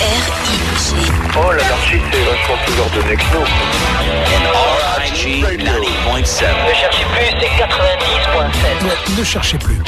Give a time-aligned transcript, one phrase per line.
[0.00, 0.96] R-I-G.
[1.36, 3.44] Oh, l'anarchie, c'est vachement plus ordonné que nous.
[4.98, 6.44] RIG 90.7.
[6.66, 8.84] Ne cherchez plus, c'est 90.7.
[8.84, 9.78] Ouais, ne cherchez plus.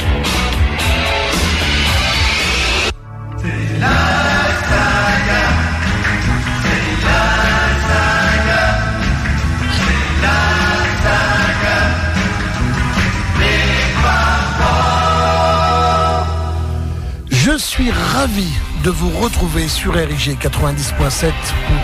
[17.29, 18.49] Je suis ravi
[18.83, 21.31] de vous retrouver sur RIG 90.7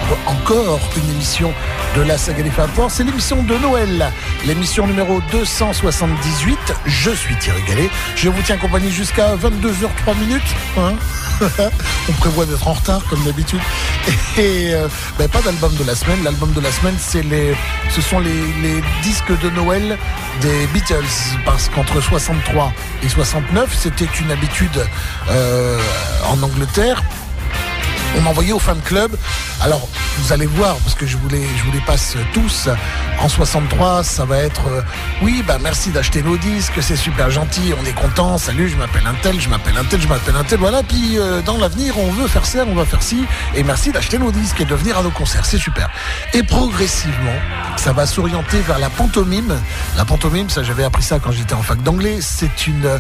[0.08, 1.54] pour encore une émission
[1.96, 2.70] de la saga des femmes.
[2.90, 4.12] C'est l'émission de Noël,
[4.46, 6.58] l'émission numéro 278.
[6.86, 7.90] Je suis Thierry Gallet.
[8.16, 10.42] Je vous tiens compagnie jusqu'à 22h03 minutes.
[10.78, 10.94] hein.
[12.10, 13.60] On prévoit d'être en retard comme d'habitude.
[14.38, 14.88] Et euh,
[15.18, 16.24] ben, pas d'album de la semaine.
[16.24, 17.56] L'album de la semaine, c'est les,
[17.90, 19.98] ce sont les, disques de Noël
[20.42, 21.04] des Beatles.
[21.46, 22.74] Parce qu'entre 63
[23.04, 24.86] et 69, c'était une habitude
[25.30, 25.80] euh,
[26.28, 27.02] en Angleterre
[28.16, 29.18] on m'envoyait au fan club.
[29.62, 32.70] Alors, vous allez voir, parce que je vous les, je passe tous.
[33.20, 34.82] En 63, ça va être euh,
[35.22, 38.38] oui, bah merci d'acheter nos disques, c'est super gentil, on est content.
[38.38, 40.60] Salut, je m'appelle un tel, je m'appelle un tel, je m'appelle un tel.
[40.60, 43.26] Voilà, puis euh, dans l'avenir, on veut faire ça, on va faire ci.
[43.56, 45.90] Et merci d'acheter nos disques et de venir à nos concerts, c'est super.
[46.34, 47.40] Et progressivement,
[47.78, 49.60] ça va s'orienter vers la pantomime.
[49.98, 52.20] La pantomime, ça j'avais appris ça quand j'étais en fac d'anglais.
[52.22, 53.00] C'est une,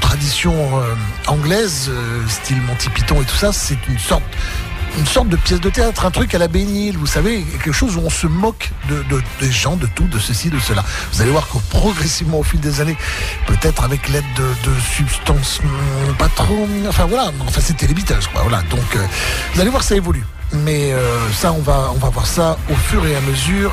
[0.00, 0.94] tradition euh,
[1.26, 1.90] anglaise,
[2.28, 3.52] style Monty Python et tout ça.
[3.52, 4.22] C'est une sorte
[4.98, 7.96] une sorte de pièce de théâtre, un truc à la Bénil, vous savez, quelque chose
[7.96, 10.84] où on se moque de, de- des gens, de tout, de ceci, de cela.
[11.12, 12.96] Vous allez voir que progressivement au fil des années,
[13.46, 18.42] peut-être avec l'aide de, substances hum, pas trop, enfin voilà, enfin c'était les Beatles, quoi.
[18.42, 19.04] Voilà, donc euh,
[19.54, 20.24] vous allez voir ça évolue.
[20.52, 23.72] Mais euh, ça, on va, on va voir ça au fur et à mesure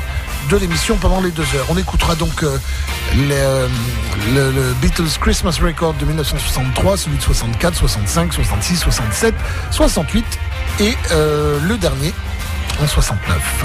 [0.50, 1.66] de l'émission pendant les deux heures.
[1.68, 2.58] On écoutera donc euh,
[3.16, 3.68] euh,
[4.34, 9.34] le, le Beatles Christmas Record de 1963, celui de 64, 65, 66, 67,
[9.70, 10.24] 68
[10.80, 12.12] et euh, le dernier
[12.82, 13.64] en 69.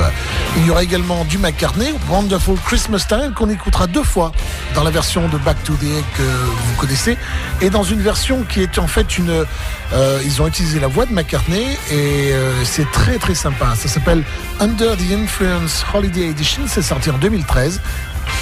[0.58, 4.32] Il y aura également du McCartney, Wonderful Christmas Time, qu'on écoutera deux fois
[4.74, 7.18] dans la version de Back to the Egg que vous connaissez,
[7.62, 9.46] et dans une version qui est en fait une...
[9.94, 13.74] euh, ils ont utilisé la voix de McCartney, et euh, c'est très très sympa.
[13.76, 14.24] Ça s'appelle
[14.60, 17.82] Under the Influence Holiday Edition, c'est sorti en 2013.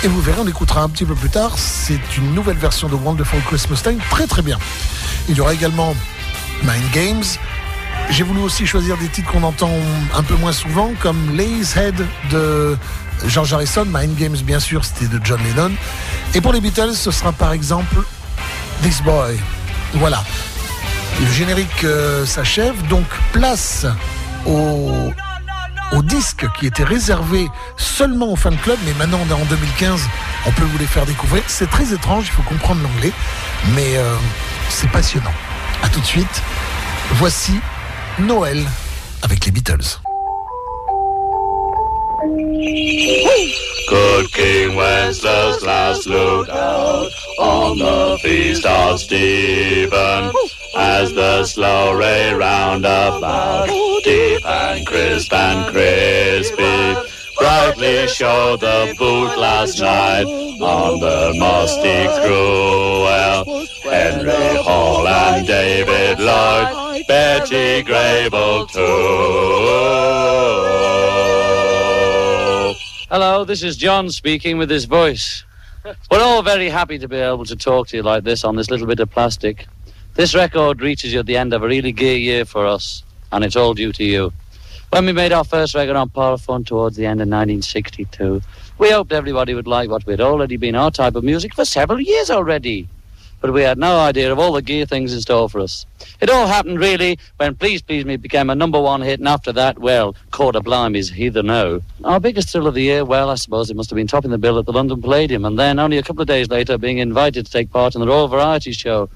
[0.03, 2.95] Et vous verrez, on écoutera un petit peu plus tard, c'est une nouvelle version de
[2.95, 4.57] Wonderful Christmas Time, très très bien.
[5.29, 5.93] Il y aura également
[6.63, 7.23] Mind Games,
[8.09, 9.71] j'ai voulu aussi choisir des titres qu'on entend
[10.13, 11.95] un peu moins souvent, comme Lay's Head
[12.31, 12.77] de
[13.27, 15.71] George Harrison, Mind Games bien sûr, c'était de John Lennon.
[16.33, 18.03] Et pour les Beatles, ce sera par exemple
[18.81, 19.39] This Boy.
[19.93, 20.23] Voilà.
[21.19, 23.85] Le générique euh, s'achève, donc place
[24.45, 25.11] au,
[25.93, 27.47] au disque qui était réservé
[27.77, 30.01] seulement aux fan club, mais maintenant en 2015,
[30.45, 31.43] on peut vous les faire découvrir.
[31.47, 33.11] C'est très étrange, il faut comprendre l'anglais,
[33.75, 34.15] mais euh,
[34.69, 35.33] c'est passionnant.
[35.83, 36.41] A tout de suite.
[37.11, 37.59] Voici
[38.19, 38.63] Noël
[39.23, 39.99] avec les Beatles.
[43.89, 47.09] Good King Wenceslas looked out
[47.39, 50.31] on the feast of Stephen
[50.77, 53.67] as the slow ray round about,
[54.03, 56.95] deep and crisp and crispy,
[57.43, 60.23] brightly showed the boot last night
[60.61, 63.03] on the musty cruel.
[63.83, 68.79] Henry Hall and David Lloyd, Betty Grable too.
[73.09, 75.43] Hello, this is John speaking with his voice.
[76.09, 78.71] We're all very happy to be able to talk to you like this on this
[78.71, 79.67] little bit of plastic.
[80.13, 83.43] This record reaches you at the end of a really gay year for us, and
[83.43, 84.31] it's all due to you.
[84.93, 88.43] When we made our first record on Parlophone towards the end of 1962,
[88.77, 91.99] we hoped everybody would like what we'd already been our type of music for several
[91.99, 92.87] years already.
[93.41, 95.87] But we had no idea of all the gear things in store for us.
[96.21, 99.51] It all happened really when Please Please Me became a number one hit, and after
[99.53, 101.81] that, well, Quarter Blimey's Heather No.
[102.03, 104.37] Our biggest thrill of the year, well, I suppose it must have been topping the
[104.37, 107.47] bill at the London Palladium, and then only a couple of days later being invited
[107.47, 109.09] to take part in the Royal Variety Show.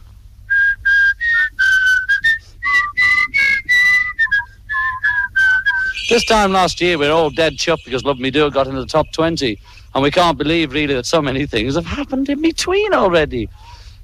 [6.18, 8.80] This time last year, we were all dead chuffed because Love Me Do got into
[8.80, 9.60] the top 20,
[9.94, 13.48] and we can't believe really that so many things have happened in between already.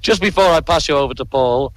[0.00, 1.72] Just before I pass you over to Paul,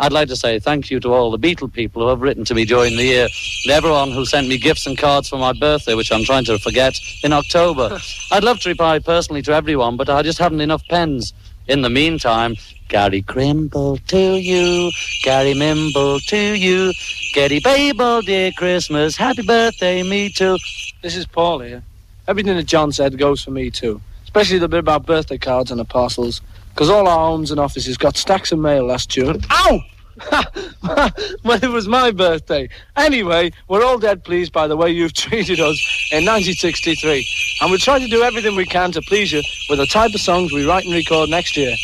[0.00, 2.54] I'd like to say thank you to all the Beatle people who have written to
[2.54, 3.28] me during the year,
[3.66, 6.58] and everyone who sent me gifts and cards for my birthday, which I'm trying to
[6.58, 7.98] forget, in October.
[8.32, 11.34] I'd love to reply personally to everyone, but I just haven't enough pens.
[11.66, 12.56] In the meantime,
[12.88, 14.90] Gary Crimble to you,
[15.22, 16.92] Gary Mimble to you,
[17.32, 20.58] Getty Babel, dear Christmas, happy birthday, me too.
[21.00, 21.82] This is Paul here.
[22.28, 25.80] Everything that John said goes for me too, especially the bit about birthday cards and
[25.80, 26.42] the parcels,
[26.74, 29.40] because all our homes and offices got stacks of mail last June.
[29.50, 29.80] Ow!
[31.42, 32.68] when it was my birthday.
[32.96, 37.26] Anyway, we're all dead pleased by the way you've treated us in 1963.
[37.60, 40.20] And we'll try to do everything we can to please you with the type of
[40.20, 41.74] songs we write and record next year.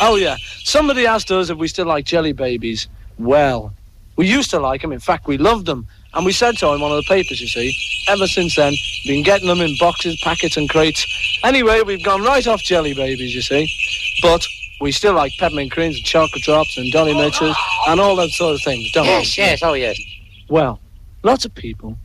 [0.00, 0.36] Oh, yeah.
[0.64, 2.88] Somebody asked us if we still like jelly babies.
[3.18, 3.72] Well,
[4.16, 4.92] we used to like them.
[4.92, 5.86] In fact, we loved them.
[6.14, 7.76] And we said so in one of the papers, you see.
[8.08, 8.74] Ever since then,
[9.04, 11.06] been getting them in boxes, packets and crates.
[11.44, 13.70] Anyway, we've gone right off jelly babies, you see.
[14.22, 14.46] But
[14.80, 17.56] we still like peppermint creams and chocolate drops and dolly mitches
[17.88, 19.42] and all that sort of things, don't Yes, we?
[19.42, 19.98] yes, oh yes.
[20.48, 20.80] Well,
[21.22, 21.96] lots of people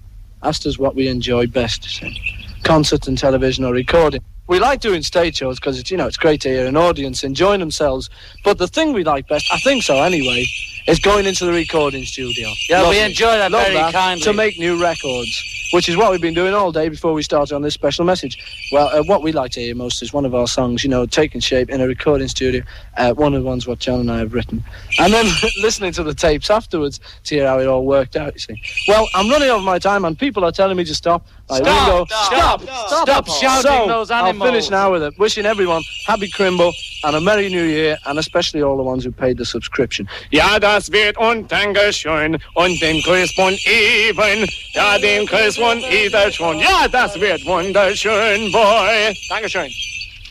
[0.43, 2.17] asked us what we enjoy best, see.
[2.63, 4.21] Concert and television or recording.
[4.47, 7.23] We like doing stage shows because it's, you know, it's great to hear an audience
[7.23, 8.09] enjoying themselves.
[8.43, 10.45] But the thing we like best, I think so anyway,
[10.87, 12.49] is going into the recording studio.
[12.69, 14.23] Yeah, we enjoy that Love very kindly.
[14.23, 17.55] To make new records, which is what we've been doing all day before we started
[17.55, 18.37] on this special message.
[18.71, 21.05] Well, uh, what we like to hear most is one of our songs, you know,
[21.05, 22.63] taking shape in a recording studio.
[22.97, 24.63] Uh, one of the ones what John and I have written.
[24.99, 25.25] And then
[25.61, 28.61] listening to the tapes afterwards to hear how it all worked out, you see.
[28.87, 31.27] Well, I'm running over my time and people are telling me to stop.
[31.49, 35.19] Like, Stop, Ringo, stop, stop, stop shouting so, those I'll finish now with it.
[35.19, 36.71] Wishing everyone happy Crimble
[37.03, 40.07] and a Merry New Year, and especially all the ones who paid the subscription.
[40.31, 44.47] Ja, das wird und Dankeschön und den Grüß von Even.
[44.73, 46.59] Ja, den Grüß von Ida schon.
[46.59, 49.13] Ja, das wird wunderschön, boy.
[49.29, 49.69] Dankeschön.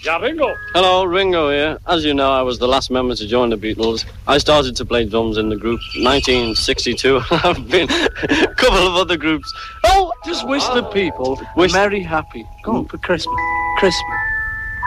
[0.03, 0.49] Ja, Ringo.
[0.73, 1.79] Hello, Ringo here.
[1.85, 4.07] As you know, I was the last member to join the Beatles.
[4.27, 7.21] I started to play drums in the group 1962.
[7.45, 9.53] I've been a couple of other groups.
[9.85, 12.47] Oh, just wish the people Wish- Merry Happy.
[12.63, 13.37] Go on for Christmas.
[13.77, 14.19] Christmas.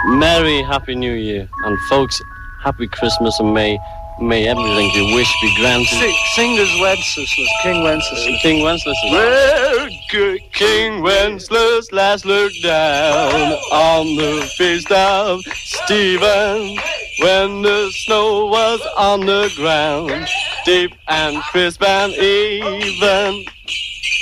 [0.08, 1.48] Merry Happy New Year.
[1.66, 2.20] And folks,
[2.64, 3.78] Happy Christmas and may
[4.19, 5.88] may everything you wish be granted.
[5.88, 8.27] Sing, singers Wenceslas, King Wenceslas.
[8.27, 8.98] Uh, King Wenceslas.
[9.12, 16.77] Well, good King Wenceslas last looked down on the feast of Stephen
[17.19, 20.27] when the snow was on the ground,
[20.65, 23.45] deep and crisp and even.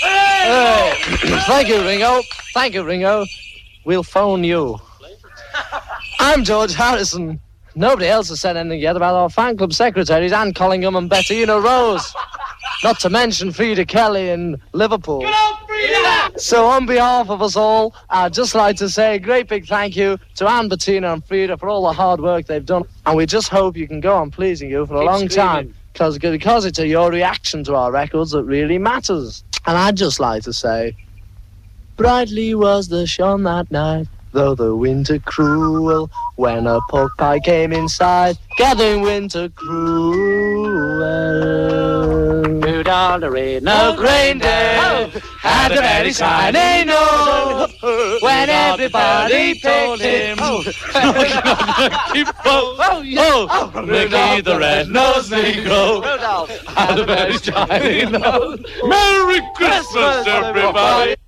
[0.01, 0.93] Hey,
[1.45, 2.21] thank you, Ringo.
[2.53, 3.25] Thank you, Ringo.
[3.85, 4.79] We'll phone you.
[6.19, 7.39] I'm George Harrison.
[7.75, 11.59] Nobody else has said anything yet about our fan club secretaries, Anne Collingham and Bettina
[11.59, 12.13] Rose.
[12.83, 15.25] Not to mention Freda Kelly in Liverpool.
[16.37, 19.95] So on behalf of us all, I'd just like to say a great big thank
[19.95, 22.83] you to Anne, Bettina and Frida for all the hard work they've done.
[23.05, 25.55] And we just hope you can go on pleasing you for a Keep long time.
[25.63, 25.75] screaming.
[25.93, 29.43] Cause, because it's your reaction to our records that really matters.
[29.65, 30.95] And I'd just like to say,
[31.97, 37.71] brightly was the shone that night, though the winter cruel, when a pork pie came
[37.73, 41.11] inside, gathering winter cruel.
[42.61, 47.71] Rudolph the red-nosed oh, reindeer had a very shiny nose.
[48.21, 50.63] When everybody picked him, Keep oh,
[52.45, 53.21] oh, oh, yeah.
[53.21, 56.03] oh, Mickey the red-nosed Negro
[56.65, 58.59] had a very shiny nose.
[58.83, 61.20] Merry Christmas, everybody.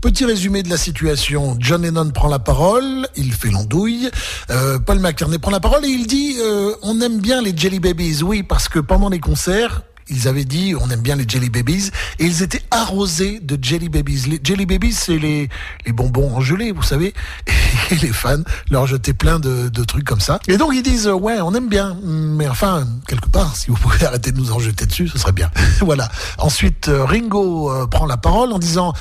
[0.00, 1.56] Petit résumé de la situation.
[1.58, 4.08] John Lennon prend la parole, il fait l'andouille.
[4.50, 7.80] Euh, Paul McCartney prend la parole et il dit euh, on aime bien les Jelly
[7.80, 8.22] Babies.
[8.22, 11.90] Oui, parce que pendant les concerts, ils avaient dit on aime bien les Jelly Babies
[12.18, 14.24] et ils étaient arrosés de Jelly Babies.
[14.28, 15.48] Les Jelly Babies, c'est les,
[15.92, 17.14] bonbons en gelée, vous savez.
[17.90, 20.38] Et les fans leur jetaient plein de, trucs comme ça.
[20.46, 23.76] Et donc ils disent euh, ouais, on aime bien, mais enfin quelque part, si vous
[23.76, 25.50] pouvez arrêter de nous en jeter dessus, ce serait bien.
[25.80, 26.08] voilà.
[26.38, 28.92] Ensuite, euh, Ringo euh, prend la parole en disant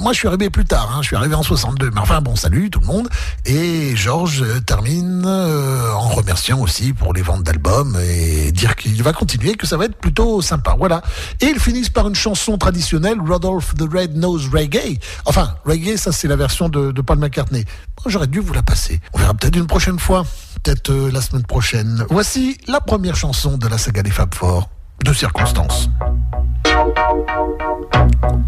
[0.00, 2.36] moi je suis arrivé plus tard, hein, je suis arrivé en 62, mais enfin bon
[2.36, 3.08] salut tout le monde.
[3.44, 9.12] Et George euh, termine en remerciant aussi pour les ventes d'albums et dire qu'il va
[9.12, 10.76] continuer, que ça va être plutôt sympa.
[10.78, 11.02] Voilà.
[11.40, 14.98] Et ils finissent par une chanson traditionnelle, Rodolphe the Red Nose Reggae.
[15.24, 17.64] Enfin, reggae, ça c'est la version de, Paul McCartney.
[18.06, 19.00] J'aurais dû vous la passer.
[19.12, 20.24] On verra peut-être une prochaine fois,
[20.62, 22.04] peut-être euh, la semaine prochaine.
[22.10, 24.68] Voici la première chanson de la saga des Fab Four,
[25.04, 25.88] de circonstance.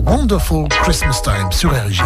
[0.04, 2.02] Wonderful Christmas Time sur RG.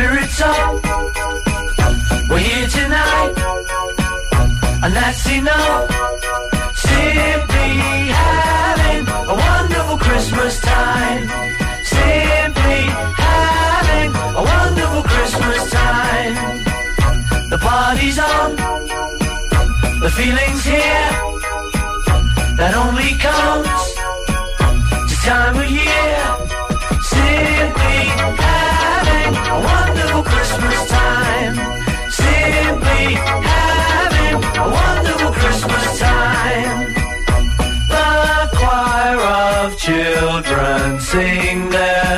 [0.00, 0.82] Spirit's up.
[2.30, 3.34] We're here tonight.
[4.82, 5.84] And that's enough.
[6.88, 7.72] Simply
[8.24, 9.02] having
[9.32, 11.22] a wonderful Christmas time.
[11.96, 12.80] Simply
[13.28, 16.34] having a wonderful Christmas time.
[17.52, 18.50] The party's on.
[20.04, 21.10] The feeling's here.
[22.60, 23.80] That only comes
[25.10, 26.20] this time of year.
[27.12, 28.59] Simply
[29.30, 31.54] a wonderful Christmas time.
[32.10, 33.04] Simply
[33.54, 36.94] having a wonderful Christmas time.
[37.94, 42.09] The choir of children sing their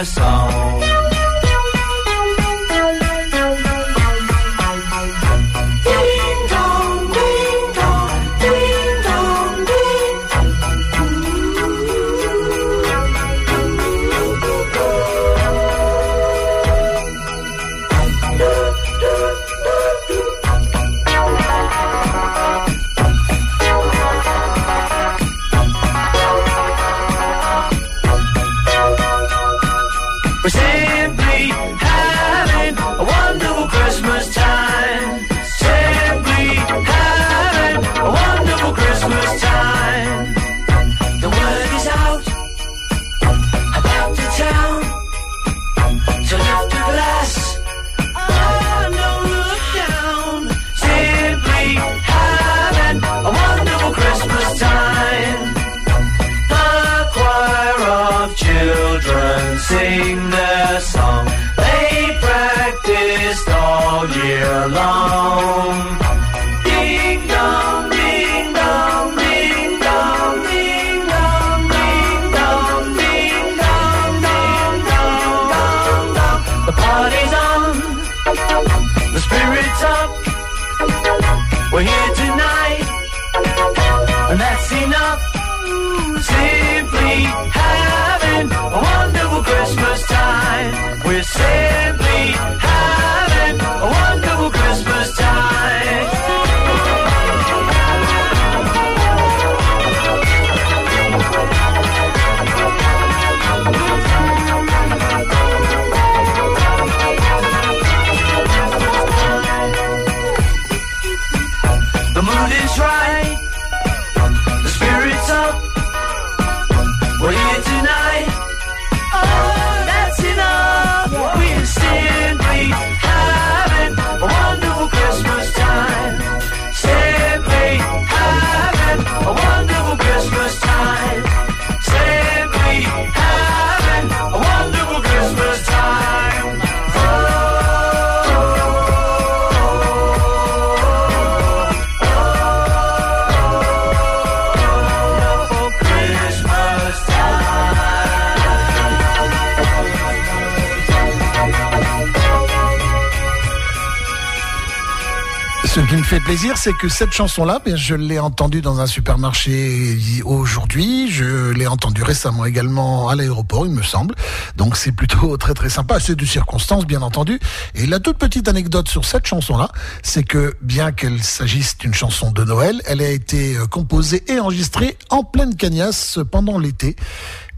[156.12, 161.10] fait plaisir, c'est que cette chanson-là, ben, je l'ai entendue dans un supermarché aujourd'hui.
[161.10, 164.14] Je l'ai entendue récemment également à l'aéroport, il me semble.
[164.58, 166.00] Donc c'est plutôt très très sympa.
[166.00, 167.40] C'est de circonstances, bien entendu.
[167.74, 169.70] Et la toute petite anecdote sur cette chanson-là,
[170.02, 174.38] c'est que bien qu'elle s'agisse d'une chanson de Noël, elle a été euh, composée et
[174.38, 176.94] enregistrée en pleine cagnasse pendant l'été.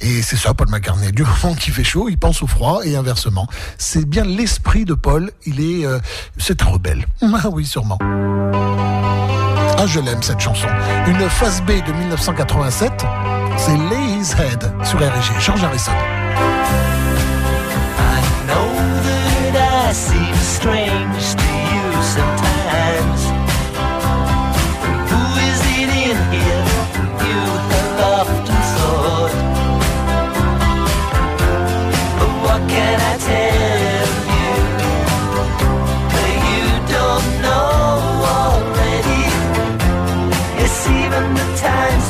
[0.06, 1.12] Et c'est ça, Paul McCartney.
[1.12, 3.48] Du moment qu'il fait chaud, il pense au froid et inversement.
[3.78, 5.32] C'est bien l'esprit de Paul.
[5.46, 5.98] Il est, euh,
[6.36, 7.06] c'est un rebelle.
[7.22, 7.98] Ah oui, sûrement.
[8.00, 10.68] Ah, je l'aime cette chanson.
[11.06, 12.92] Une phase B de 1987.
[13.56, 15.40] C'est Lay His Head sur RG.
[15.40, 15.92] George Harrison.
[18.46, 18.68] know
[19.52, 23.23] that I seem strange to you sometimes.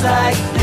[0.05, 0.54] Like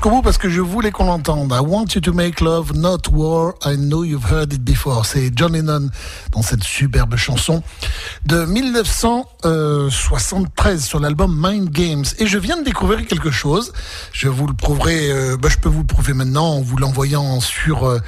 [0.00, 1.52] jusqu'au bout parce que je voulais qu'on l'entende.
[1.52, 3.52] I want you to make love, not war.
[3.66, 5.04] I know you've heard it before.
[5.04, 5.90] C'est John Lennon
[6.32, 7.62] dans cette superbe chanson
[8.24, 12.06] de 1973 sur l'album Mind Games.
[12.18, 13.74] Et je viens de découvrir quelque chose.
[14.12, 17.38] Je vous le prouverai, euh, bah, je peux vous le prouver maintenant en vous l'envoyant
[17.40, 17.98] sur euh,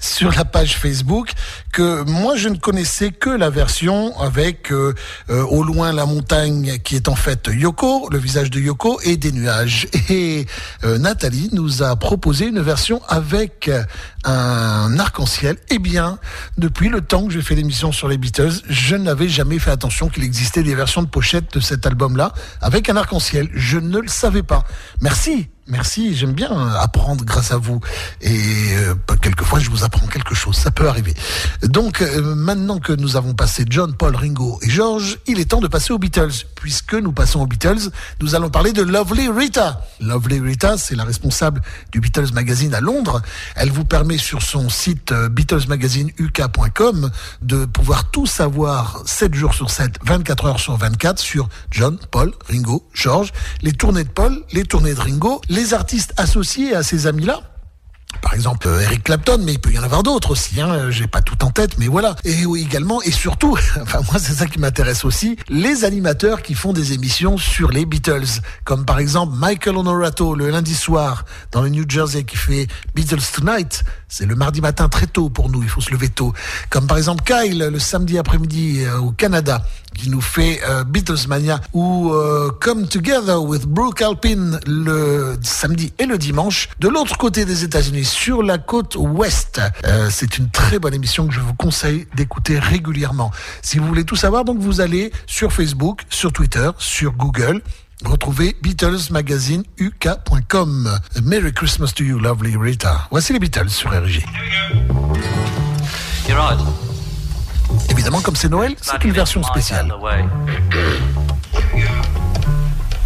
[0.00, 1.32] sur la page Facebook
[1.72, 4.94] que moi je ne connaissais que la version avec euh,
[5.28, 9.16] euh, au loin la montagne qui est en fait Yoko, le visage de Yoko et
[9.16, 9.86] des nuages.
[10.08, 10.46] Et
[10.84, 13.70] euh, Nathalie nous a proposé une version avec
[14.24, 15.56] un arc-en-ciel.
[15.68, 16.18] Eh bien,
[16.56, 20.08] depuis le temps que j'ai fait l'émission sur les Beatles, je n'avais jamais fait attention
[20.08, 23.48] qu'il existait des versions de pochette de cet album-là avec un arc-en-ciel.
[23.54, 24.64] Je ne le savais pas.
[25.00, 25.48] Merci.
[25.66, 27.80] Merci, j'aime bien apprendre grâce à vous.
[28.20, 28.40] Et
[28.76, 31.14] euh, quelquefois, je vous apprends quelque chose, ça peut arriver.
[31.62, 35.60] Donc, euh, maintenant que nous avons passé John, Paul, Ringo et George, il est temps
[35.60, 36.32] de passer aux Beatles.
[36.56, 39.86] Puisque nous passons aux Beatles, nous allons parler de Lovely Rita.
[40.00, 43.22] Lovely Rita, c'est la responsable du Beatles Magazine à Londres.
[43.54, 47.10] Elle vous permet sur son site euh, BeatlesMagazineUK.com
[47.42, 52.32] de pouvoir tout savoir 7 jours sur 7, 24 heures sur 24 sur John, Paul,
[52.48, 57.06] Ringo, George, les tournées de Paul, les tournées de Ringo, les artistes associés à ces
[57.06, 57.40] amis-là.
[58.22, 60.60] Par exemple, euh, Eric Clapton, mais il peut y en avoir d'autres aussi.
[60.60, 62.16] Hein, J'ai pas tout en tête, mais voilà.
[62.24, 66.72] Et également, et surtout, enfin moi c'est ça qui m'intéresse aussi, les animateurs qui font
[66.72, 71.68] des émissions sur les Beatles, comme par exemple Michael Honorato le lundi soir dans le
[71.68, 73.84] New Jersey qui fait Beatles Tonight.
[74.10, 76.34] C'est le mardi matin très tôt pour nous, il faut se lever tôt.
[76.68, 81.28] Comme par exemple Kyle le samedi après-midi euh, au Canada qui nous fait euh, Beatles
[81.28, 86.68] Mania ou euh, Come Together with Brooke Alpine le samedi et le dimanche.
[86.80, 91.26] De l'autre côté des États-Unis, sur la côte ouest, Euh, c'est une très bonne émission
[91.26, 93.30] que je vous conseille d'écouter régulièrement.
[93.62, 97.62] Si vous voulez tout savoir, donc vous allez sur Facebook, sur Twitter, sur Google.
[98.04, 100.88] Retrouvez Beatles Magazine UK.com.
[101.22, 103.06] Merry Christmas to you, lovely Rita.
[103.10, 104.24] Voici les Beatles sur RG.
[106.28, 106.58] You're right.
[107.90, 109.92] Évidemment, comme c'est Noël, c'est une version spéciale.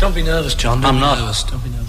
[0.01, 0.81] Don't be nervous, John.
[0.81, 1.17] Don't I'm be not.
[1.17, 1.45] nervous.
[1.51, 1.84] Don't be nervous.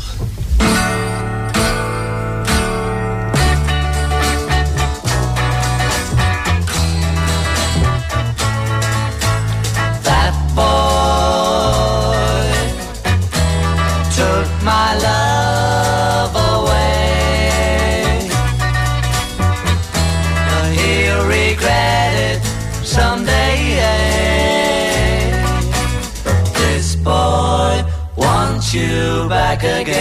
[28.75, 29.95] You back again.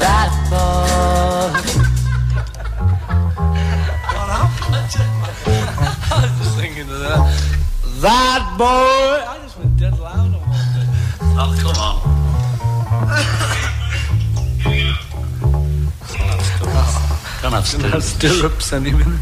[0.00, 1.52] That boy.
[4.10, 4.74] What happened?
[6.10, 7.20] I was just thinking of that.
[8.00, 8.66] That boy.
[8.66, 10.66] I just went dead loud on one
[11.38, 11.96] Oh, come on.
[17.40, 18.06] Can't have stirrups.
[18.06, 19.20] Stirrups any minute.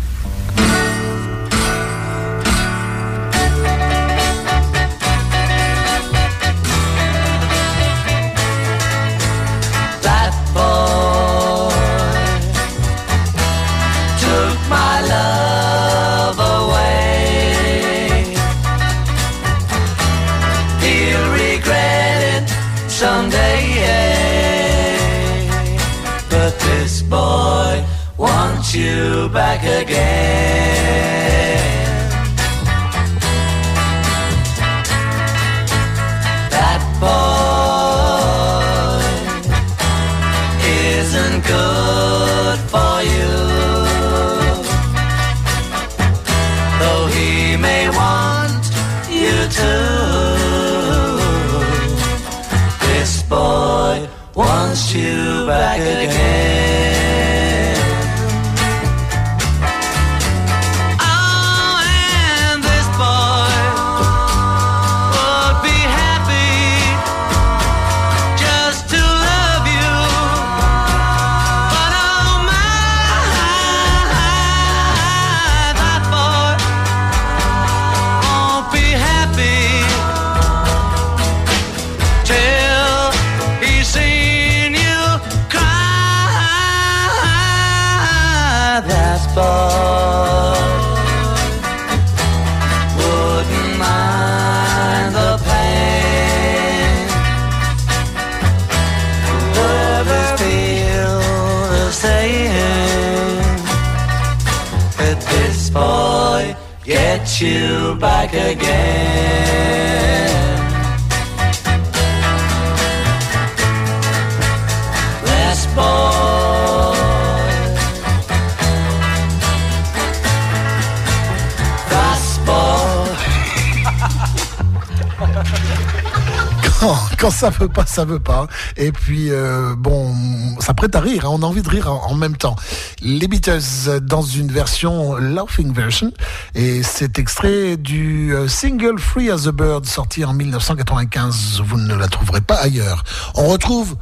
[127.45, 128.47] Ça veut pas, ça veut pas.
[128.79, 130.15] Et puis, euh, bon,
[130.61, 131.27] ça prête à rire.
[131.27, 132.57] hein, on a envie de rire en, même temps.
[133.03, 136.11] Les Beatles dans une version laughing version.
[136.55, 141.61] Et c'est extrait du euh, single Free as a Bird sorti en 1995.
[141.67, 143.05] Vous ne la trouverez pas ailleurs.
[143.35, 143.95] On retrouve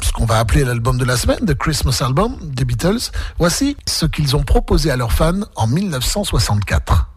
[0.00, 3.10] ce qu'on va appeler l'album de la semaine, The Christmas Album des Beatles.
[3.40, 7.08] Voici ce qu'ils ont proposé à leurs fans en 1964.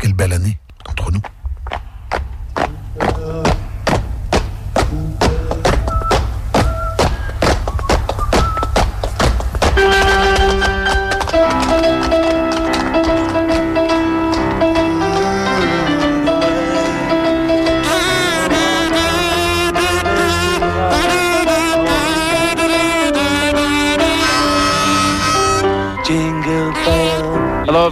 [0.00, 0.58] Quelle belle année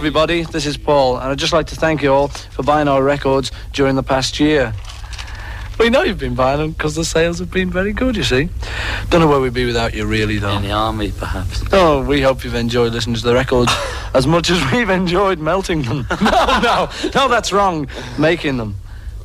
[0.07, 0.43] everybody.
[0.43, 3.51] This is Paul, and I'd just like to thank you all for buying our records
[3.73, 4.73] during the past year.
[5.79, 8.47] We know you've been buying them because the sales have been very good, you see.
[9.09, 10.55] Don't know where we'd be without you, really, though.
[10.55, 11.61] In the army, perhaps.
[11.73, 13.69] Oh, we hope you've enjoyed listening to the records
[14.13, 16.07] as much as we've enjoyed melting them.
[16.21, 17.89] no, no, no, that's wrong.
[18.17, 18.75] Making them.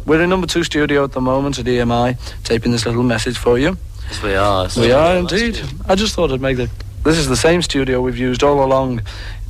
[0.05, 3.57] We're in number two studio at the moment at EMI, taping this little message for
[3.57, 3.77] you.
[4.09, 4.69] Yes, we are.
[4.77, 5.61] We are indeed.
[5.87, 6.69] I just thought I'd make the.
[7.05, 9.03] This is the same studio we've used all along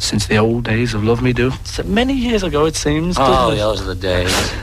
[0.03, 1.53] since the old days of Love Me Do.
[1.65, 3.17] So many years ago, it seems.
[3.19, 3.59] Oh, doesn't it?
[3.59, 4.53] those are the days.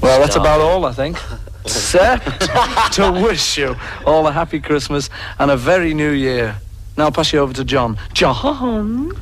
[0.00, 1.16] Well, that's about all, I think.
[1.64, 2.26] Except
[2.92, 6.56] to wish you all a happy Christmas and a very new year.
[6.98, 7.98] Now I'll pass you over to John.
[8.12, 9.12] John?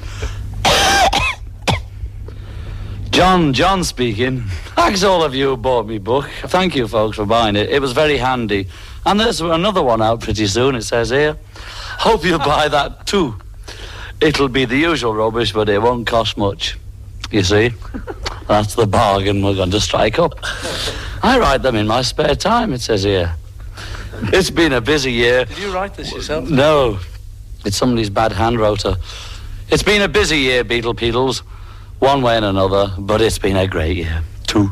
[3.10, 4.40] John, John speaking.
[4.74, 6.28] Thanks all of you who bought me book.
[6.46, 7.70] Thank you folks for buying it.
[7.70, 8.66] It was very handy.
[9.06, 11.38] And there's another one out pretty soon, it says here.
[12.00, 13.36] Hope you buy that too.
[14.22, 16.78] It'll be the usual rubbish, but it won't cost much.
[17.32, 17.72] You see?
[18.46, 20.34] That's the bargain we're going to strike up.
[21.24, 23.34] I write them in my spare time, it says here.
[24.32, 25.46] It's been a busy year.
[25.46, 26.48] Did you write this yourself?
[26.48, 27.00] No,
[27.64, 28.94] it's somebody's bad hand rotor.
[29.70, 31.40] It's been a busy year, Beetle Beetles,
[31.98, 34.70] one way and another, but it's been a great year, too.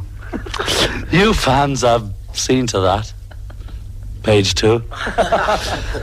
[1.11, 3.13] you fans have seen to that.
[4.23, 4.79] Page two.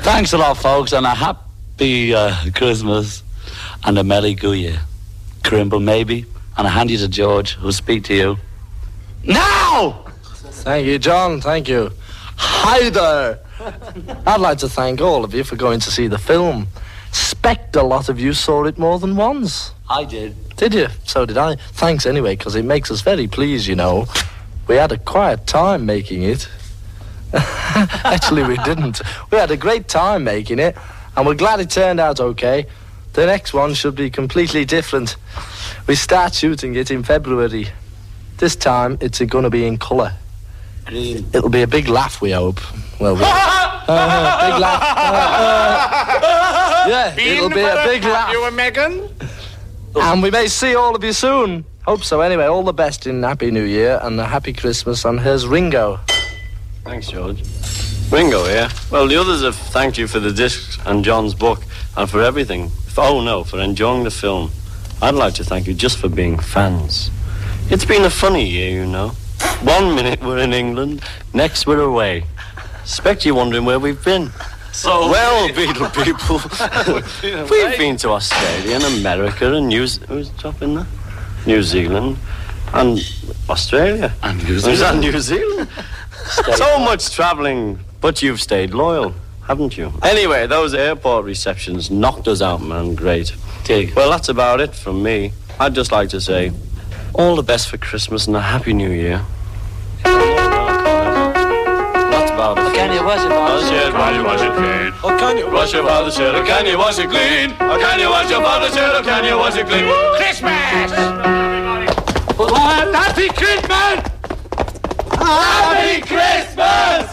[0.04, 3.24] Thanks a lot, folks, and a happy uh, Christmas
[3.88, 4.82] and a Year.
[5.46, 6.26] Crimble, maybe,
[6.58, 8.38] and I hand you to George, who'll speak to you.
[9.24, 10.04] Now!
[10.66, 11.40] Thank you, John.
[11.40, 11.92] Thank you.
[12.36, 13.40] Hi there.
[14.28, 16.68] I'd like to thank all of you for going to see the film.
[17.08, 19.72] Expect a lot of you saw it more than once.
[19.90, 20.36] I did.
[20.58, 20.88] Did you?
[21.06, 21.56] So did I.
[21.56, 24.06] Thanks anyway, because it makes us very pleased, you know.
[24.68, 26.50] We had a quiet time making it.
[27.34, 29.02] Actually, we didn't.
[29.32, 30.76] We had a great time making it,
[31.16, 32.66] and we're glad it turned out okay.
[33.18, 35.16] The next one should be completely different.
[35.88, 37.68] We start shooting it in February.
[38.38, 40.14] This time, it's going to be in colour.
[40.86, 41.26] Green.
[41.34, 42.60] It'll be a big laugh, we hope.
[43.00, 44.84] Well, we Uh, big laugh.
[46.28, 48.32] Uh, yeah, it'll be a big laugh.
[48.32, 49.10] You and Megan?
[49.96, 51.66] And we may see all of you soon.
[51.88, 52.22] Hope so.
[52.22, 55.06] Anyway, all the best in Happy New Year and a Happy Christmas.
[55.06, 56.00] And here's Ringo.
[56.84, 57.42] Thanks, George.
[58.12, 58.70] Ringo here.
[58.92, 61.64] Well, the others have thanked you for the discs and John's book
[61.96, 62.70] and for everything.
[62.98, 64.52] Oh, no, for enjoying the film.
[65.02, 67.12] I'd like to thank you just for being fans.
[67.70, 69.10] It's been a funny year, you know.
[69.62, 72.24] One minute we're in England, next we're away.
[72.82, 74.32] Expect you're wondering where we've been.
[74.72, 76.40] So Well, Beetle people,
[77.52, 80.88] we've been to Australia and America and New Z- who's up in there?
[81.46, 82.18] New Zealand
[82.74, 83.00] and
[83.50, 84.14] Australia.
[84.24, 85.70] And New Is that New Zealand?
[86.56, 89.14] so much travelling, but you've stayed loyal,
[89.48, 89.92] haven't you?
[90.04, 92.96] Anyway, those airport receptions knocked us out, man.
[92.96, 93.34] Great.
[93.64, 93.94] Dig.
[93.96, 95.32] Well, that's about it from me.
[95.60, 96.52] I'd just like to say
[97.14, 99.24] all the best for Christmas and a happy New Year.
[100.04, 100.18] That's
[102.32, 102.74] about it.
[102.76, 104.94] Can you wash it, Wash it, why you wash it clean?
[105.04, 105.50] Oh, can you?
[105.52, 107.52] Wash your father's shirt, or can you wash it clean?
[107.54, 109.86] Or can you wash your father's shirt, or can you wash it clean?
[110.18, 110.92] Christmas!
[112.94, 114.04] Happy Christmas!
[115.18, 117.08] Happy Christmas!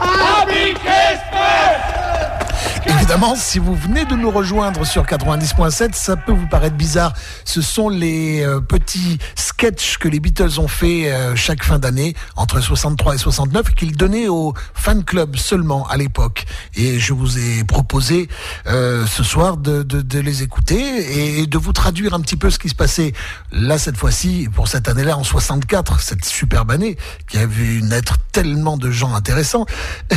[0.00, 1.20] Happy Christmas!
[3.06, 7.12] Évidemment, si vous venez de nous rejoindre sur 90.7, ça peut vous paraître bizarre.
[7.44, 12.14] Ce sont les euh, petits sketchs que les Beatles ont fait euh, chaque fin d'année,
[12.34, 16.46] entre 63 et 69, qu'ils donnaient au fan club seulement à l'époque.
[16.76, 18.26] Et je vous ai proposé
[18.68, 22.48] euh, ce soir de, de- de les écouter et de vous traduire un petit peu
[22.48, 23.12] ce qui se passait
[23.52, 26.96] là cette fois-ci, pour cette année-là, en 64, cette superbe année,
[27.28, 29.66] qui a vu naître tellement de gens intéressants.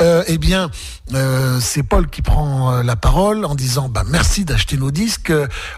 [0.00, 0.70] euh, eh bien,
[1.14, 5.32] euh, c'est Paul qui prend euh, la parole en disant bah, merci d'acheter nos disques.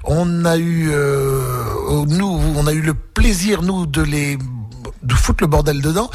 [0.04, 0.90] On a eu
[2.06, 4.38] nous, on a eu le plaisir nous de les
[5.02, 6.10] de foutre le bordel dedans.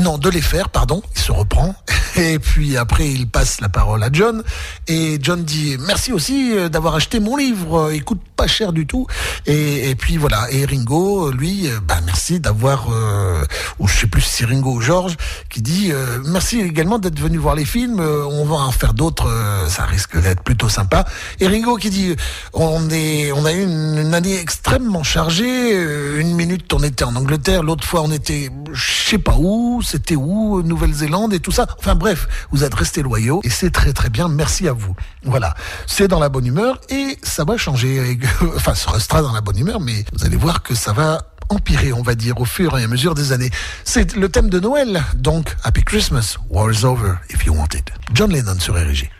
[0.00, 1.02] Non, de les faire, pardon.
[1.14, 1.74] Il se reprend.
[2.16, 4.42] Et puis après, il passe la parole à John.
[4.88, 7.90] Et John dit merci aussi euh, d'avoir acheté mon livre.
[7.92, 9.06] Il coûte pas cher du tout.
[9.46, 10.46] Et, puis voilà.
[10.50, 13.44] Et Ringo, lui, euh, bah, merci d'avoir, euh,
[13.78, 15.16] ou je sais plus si c'est Ringo ou George,
[15.48, 18.00] qui dit euh, merci également d'être venu voir les films.
[18.00, 19.28] Euh, on va en faire d'autres.
[19.28, 21.04] euh, ça risque d'être plutôt sympa.
[21.40, 22.14] Et Ringo qui dit
[22.52, 25.72] on est, on a eu une, une année extrêmement chargée.
[25.74, 29.82] Euh, Une minute on était en Angleterre, l'autre fois on était, je sais pas où,
[29.84, 31.66] c'était où, Nouvelle-Zélande et tout ça.
[31.78, 34.28] Enfin bref, vous êtes restés loyaux et c'est très très bien.
[34.28, 34.94] Merci à vous.
[35.24, 35.54] Voilà,
[35.86, 38.18] c'est dans la bonne humeur et ça va changer.
[38.56, 41.92] enfin, ça restera dans la bonne humeur, mais vous allez voir que ça va empirer,
[41.92, 43.50] on va dire, au fur et à mesure des années.
[43.84, 47.90] C'est le thème de Noël, donc Happy Christmas, War is over if you want it.
[48.12, 49.10] John Lennon sur RG.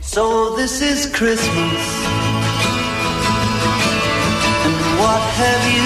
[0.00, 2.04] So this is Christmas.
[4.64, 5.83] And what have you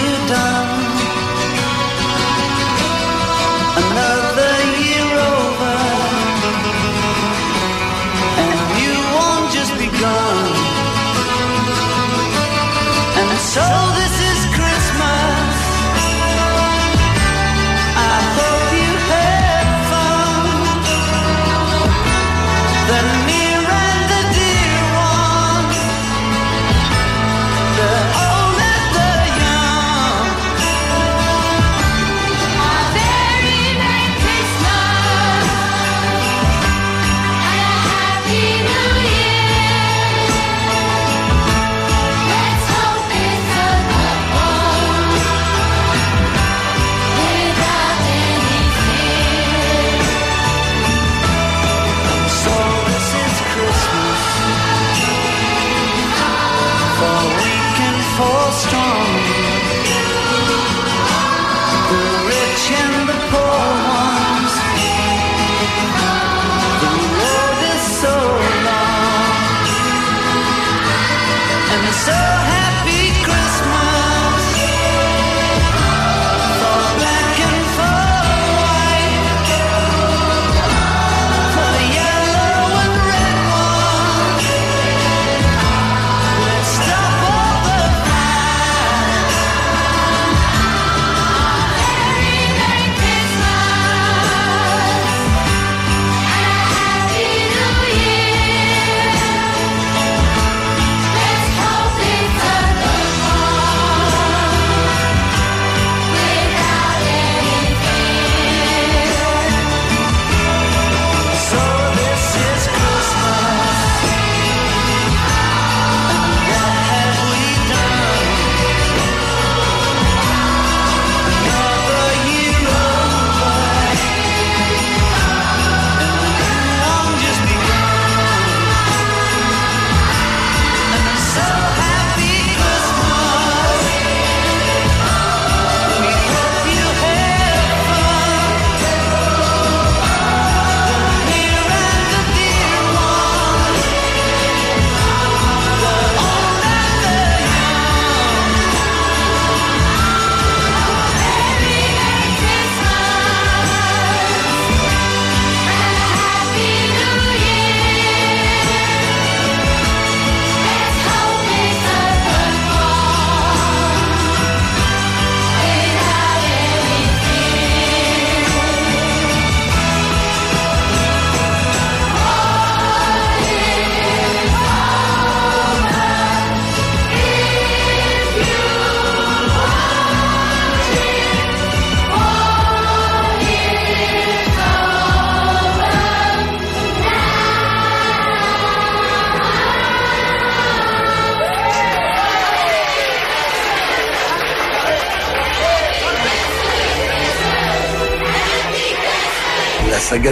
[13.58, 13.87] so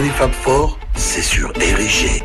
[0.01, 2.21] Des Fab Four, c'est sur RG.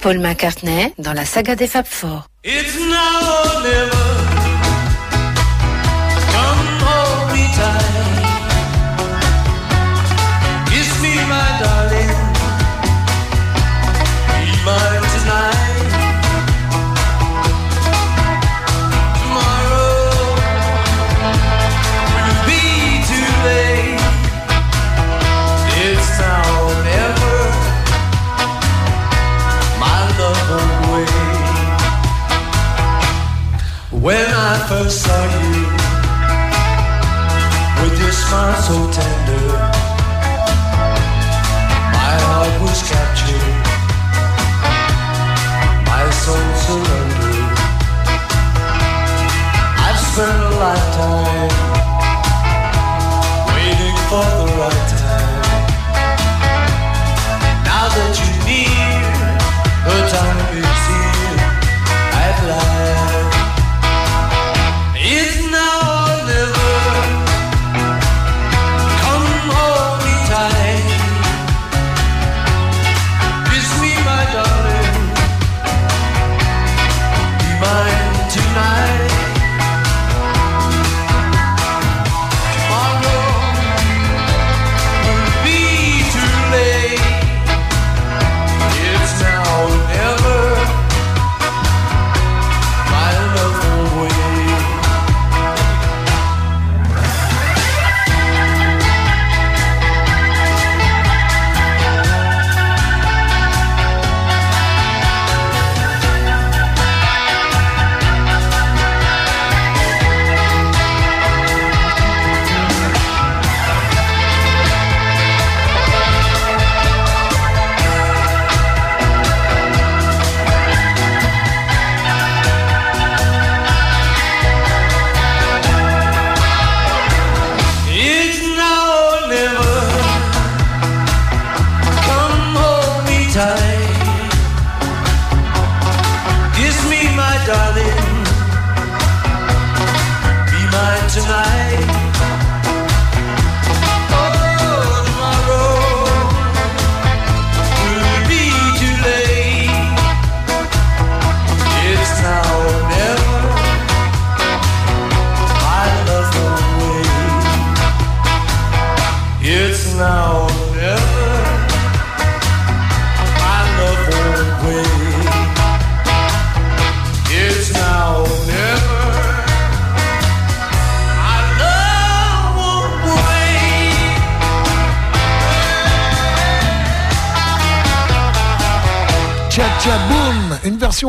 [0.00, 2.26] Paul McCartney dans la saga des Fab Four.
[2.44, 4.17] It's now or never.
[34.50, 35.60] I first saw you.
[37.82, 39.44] With your smile so tender
[41.92, 43.56] My heart was captured.
[45.84, 47.58] My soul surrendered.
[49.84, 51.52] I've spent a lifetime
[53.52, 54.97] Waiting for the right time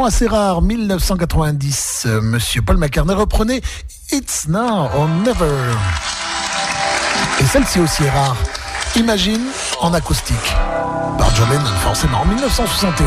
[0.10, 3.62] assez rare, 1990, euh, Monsieur Paul McCartney reprenait
[4.12, 5.54] It's Now or Never.
[7.40, 8.36] Et celle-ci aussi est rare.
[8.96, 9.40] Imagine
[9.82, 10.56] en acoustique.
[11.20, 13.06] Par John Lennon, forcément, en 1971.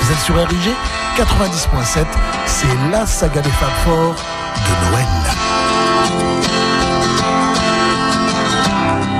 [0.00, 0.74] Vous êtes sur RIG
[1.18, 2.06] 90.7.
[2.46, 4.16] C'est la saga des femmes forts
[4.56, 5.06] de Noël.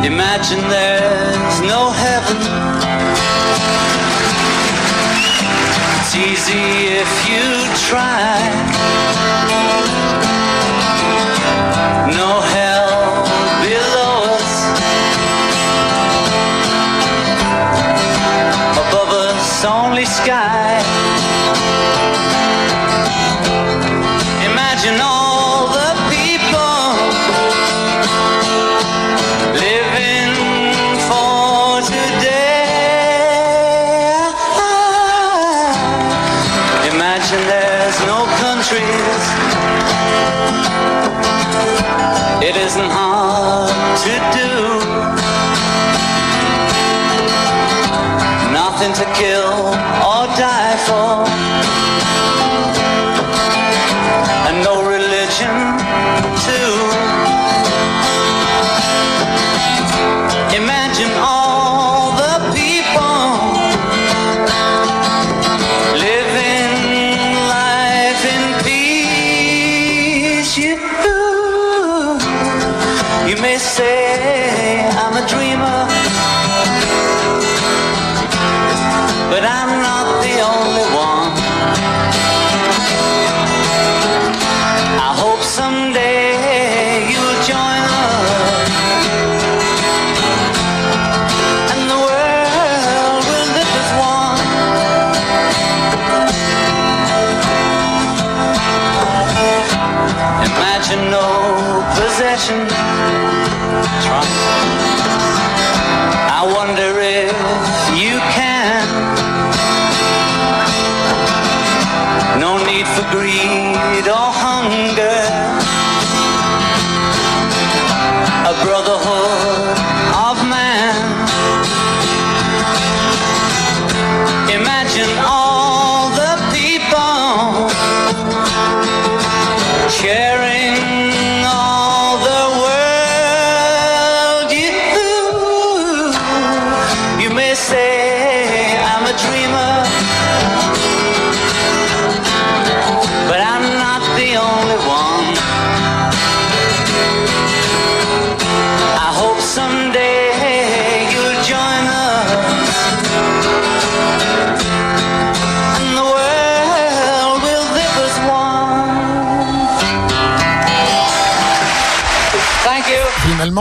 [0.07, 4.00] Imagine there's no heaven.
[6.13, 7.47] It's easy if you
[7.87, 8.43] try.
[12.11, 12.43] No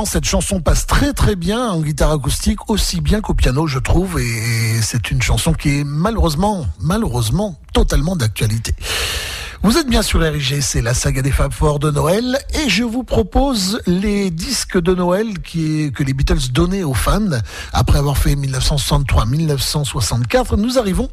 [0.06, 4.20] Cette chanson passe très très bien en guitare acoustique, aussi bien qu'au piano, je trouve,
[4.20, 8.74] et c'est une chanson qui est malheureusement, malheureusement, totalement d'actualité.
[9.62, 12.84] Vous êtes bien sur RIG, c'est la saga des Fab Four de Noël, et je
[12.84, 17.42] vous propose les disques de Noël que les Beatles donnaient aux fans
[17.74, 20.56] après avoir fait 1963-1964.
[20.56, 21.10] Nous arrivons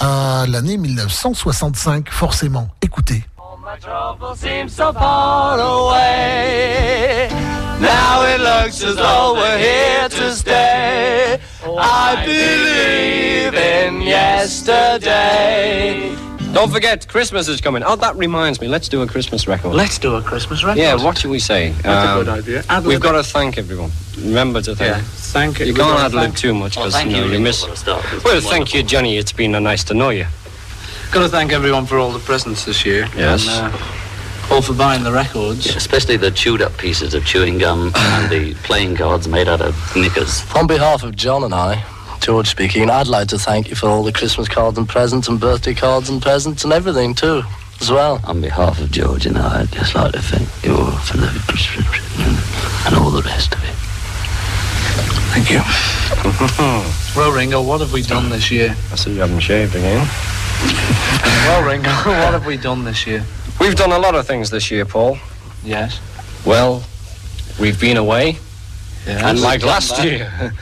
[0.00, 2.68] à l'année 1965, forcément.
[2.80, 3.26] Écoutez.
[3.72, 7.28] My trouble seems so far away.
[7.80, 11.40] Now it looks as though we're here to stay.
[11.64, 14.94] I believe in yesterday.
[16.52, 17.82] Don't forget, Christmas is coming.
[17.82, 18.68] Oh, that reminds me.
[18.68, 19.72] Let's do a Christmas record.
[19.74, 20.78] Let's do a Christmas record.
[20.78, 21.70] Yeah, what should we say?
[21.70, 22.64] Um, That's a good idea.
[22.68, 23.90] Ad We've got to thank everyone.
[24.18, 24.96] Remember to thank.
[24.96, 25.74] Yeah, thank You you.
[25.74, 27.64] can't We've ad lib thank- too much because thank you, know, you, you miss.
[27.64, 29.16] for a Well, been thank you, Johnny.
[29.16, 30.26] It's been uh, nice to know you.
[31.12, 33.06] Got to thank everyone for all the presents this year.
[33.14, 33.46] Yes.
[33.46, 35.66] And, uh, all for buying the records.
[35.76, 39.76] Especially the chewed up pieces of chewing gum and the playing cards made out of
[39.94, 40.42] knickers.
[40.54, 41.84] On behalf of John and I,
[42.20, 45.38] George speaking, I'd like to thank you for all the Christmas cards and presents and
[45.38, 47.42] birthday cards and presents and everything too,
[47.82, 48.18] as well.
[48.24, 51.26] On behalf of George and I, I'd just like to thank you all for the
[51.46, 53.91] Christmas and all the rest of it.
[55.32, 55.60] Thank you.
[57.16, 58.74] well, Ringo, what have we done this year?
[58.90, 60.06] I see you haven't shaved again.
[61.46, 63.24] well, Ringo, what have we done this year?
[63.60, 65.18] We've done a lot of things this year, Paul.
[65.64, 66.00] Yes.
[66.44, 66.82] Well,
[67.60, 68.38] we've been away.
[69.06, 69.22] Yes.
[69.22, 70.04] And like last back.
[70.04, 70.52] year.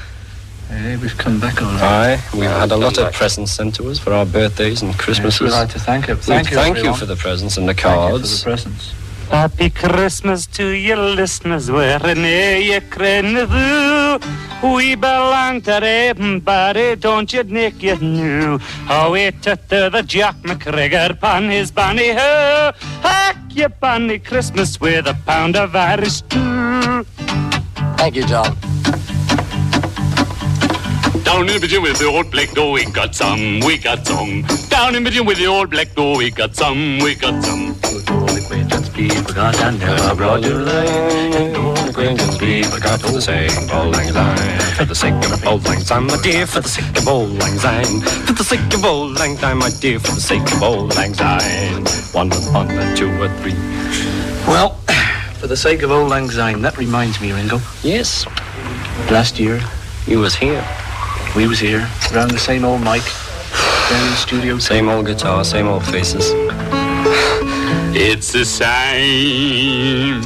[0.69, 1.83] Hey, we've come back all right.
[2.19, 4.97] Aye, we've had a Come lot of presents sent to us for our birthdays and
[4.97, 5.41] Christmases.
[5.41, 6.15] we'd like to thank you.
[6.15, 8.39] Thank you, Thank you for the presents and the Thank you for cards.
[8.39, 8.95] the presents.
[9.31, 14.19] Happy Christmas to your listeners wherever you crenadu.
[14.63, 17.83] We belong to everybody, don't you, Nick?
[17.83, 22.73] You knew how we took to the Jack McGregor pan his banny ho.
[23.03, 27.05] Hack your banny Christmas with a pound of Irish stew.
[27.97, 28.70] Thank you, John.
[31.31, 34.43] Down in between with the old black door, we got some, we got some.
[34.69, 37.75] Down in between with the old black door, we got some, we got some.
[37.75, 40.59] Because I never brought you
[41.89, 44.61] Acquaintance be forgot for the sake of old lang syne.
[44.75, 47.59] For the sake of old lang syne, my dear, for the sake of old lang
[47.59, 48.01] syne.
[48.27, 51.15] For the sake of old lang syne, my dear, for the sake of old lang
[51.15, 51.85] syne.
[52.13, 53.55] One upon a two or three.
[54.49, 54.71] Well,
[55.39, 57.61] for the sake of old lang syne, that reminds me, Ringo.
[57.85, 58.27] Yes.
[59.11, 59.63] Last year,
[60.07, 60.65] You was here.
[61.37, 63.03] We was here, around the same old mic,
[63.89, 64.59] down in the studio.
[64.59, 66.33] Same old guitar, same old faces.
[67.93, 70.23] It's the same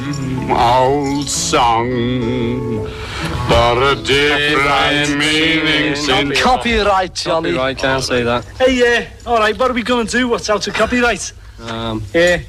[0.51, 2.85] old song,
[3.49, 6.39] but a different meaning since.
[6.41, 7.49] Copyright, Johnny.
[7.53, 8.45] Copyright, can't say that.
[8.59, 10.27] Hey, yeah, all right, what are we going to do?
[10.27, 11.33] What's out of copyright?
[11.59, 12.41] Um, Yeah.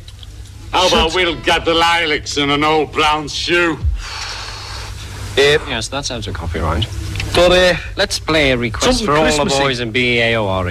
[0.70, 3.78] How about we'll get the lilacs in an old brown shoe?
[5.36, 6.86] yes, that's out of copyright.
[7.36, 10.70] But, uh, Let's play a request for all the boys in BAOR.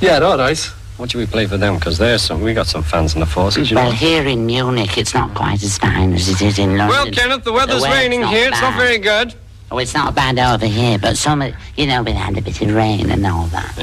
[0.00, 0.58] yeah, all right.
[0.58, 0.70] E.
[0.96, 1.76] What should we play for them?
[1.76, 2.40] Because there's some.
[2.40, 3.96] We got some fans in the forces, you Well, know.
[3.96, 6.88] here in Munich, it's not quite as fine as it is in London.
[6.88, 8.48] Well, Kenneth, the weather's weather's raining not here.
[8.48, 9.34] It's not very good.
[9.70, 11.42] Oh, it's not bad over here, but some,
[11.76, 13.74] you know, we had a bit of rain and all that.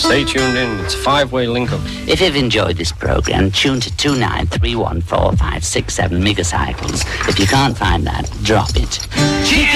[0.00, 0.80] Stay tuned in.
[0.80, 1.80] It's a five-way link-up.
[2.08, 7.04] If you've enjoyed this program, tune to 29314567 megacycles.
[7.28, 8.98] If you can't find that, drop it.
[9.12, 9.66] Be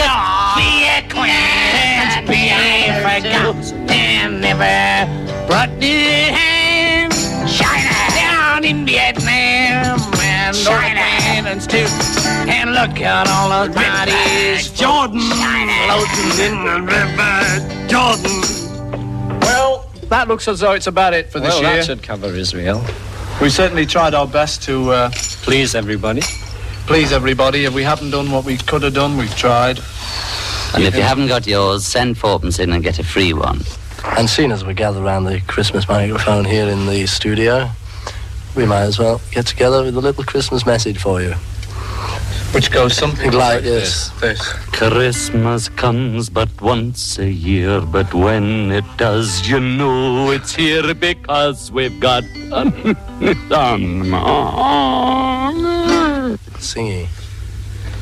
[0.89, 3.53] a queen, be Africa,
[3.93, 5.07] and never
[5.47, 7.13] brought the hand.
[7.47, 11.05] China down in Vietnam, and China
[11.61, 11.87] too.
[12.49, 18.43] And look at all those bodies, Jordan, floating in the river, Jordan.
[19.41, 19.84] Well,
[20.15, 21.77] that looks as though it's about it for this well, year.
[21.77, 22.85] that should cover Israel.
[23.43, 25.11] We certainly tried our best to uh,
[25.43, 26.21] Please, everybody.
[26.87, 27.65] please everybody.
[27.65, 29.81] If we haven't done what we could have done, we've tried.
[30.73, 33.63] And if you haven't got yours, send fourpence in and get a free one.
[34.17, 37.71] And seeing as we gather around the Christmas microphone here in the studio,
[38.55, 41.35] we might as well get together with a little Christmas message for you.
[42.55, 44.11] Which goes something Like like this.
[44.21, 44.41] This.
[44.71, 51.73] Christmas comes but once a year, but when it does, you know it's here because
[51.73, 52.23] we've got
[53.49, 54.15] some.
[56.61, 57.09] Singing.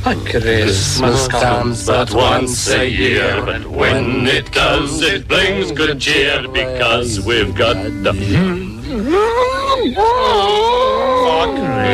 [0.03, 7.25] Christmas comes But once a year, but when it does, it brings good cheer because
[7.25, 8.13] we've got the.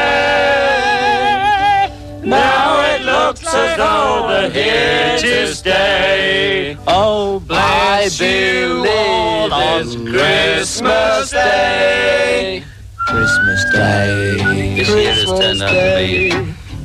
[2.25, 6.79] Now it looks as though we're here to stay.
[6.87, 12.65] Oh, bless you all on Christmas Day.
[12.97, 14.75] Christmas Day.
[14.75, 16.31] This year has turned out to be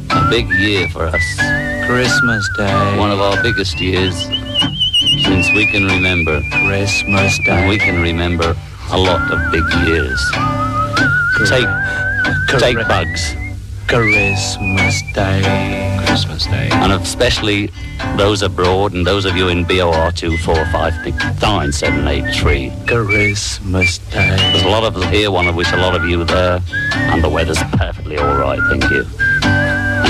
[0.10, 1.73] a big year for us.
[1.88, 2.98] Christmas Day.
[2.98, 4.16] One of our biggest years
[5.24, 6.42] since we can remember.
[6.66, 8.56] Christmas And we can remember
[8.92, 10.20] a lot of big years.
[11.48, 11.68] Take,
[12.60, 13.36] take bugs.
[13.88, 16.02] Christmas Day.
[16.06, 16.70] Christmas Day.
[16.72, 17.70] And especially
[18.18, 22.88] those abroad and those of you in BOR 2459783.
[22.88, 24.38] Christmas Day.
[24.38, 26.62] There's a lot of us here, one of which a lot of you there,
[26.94, 29.06] and the weather's perfectly all right, thank you.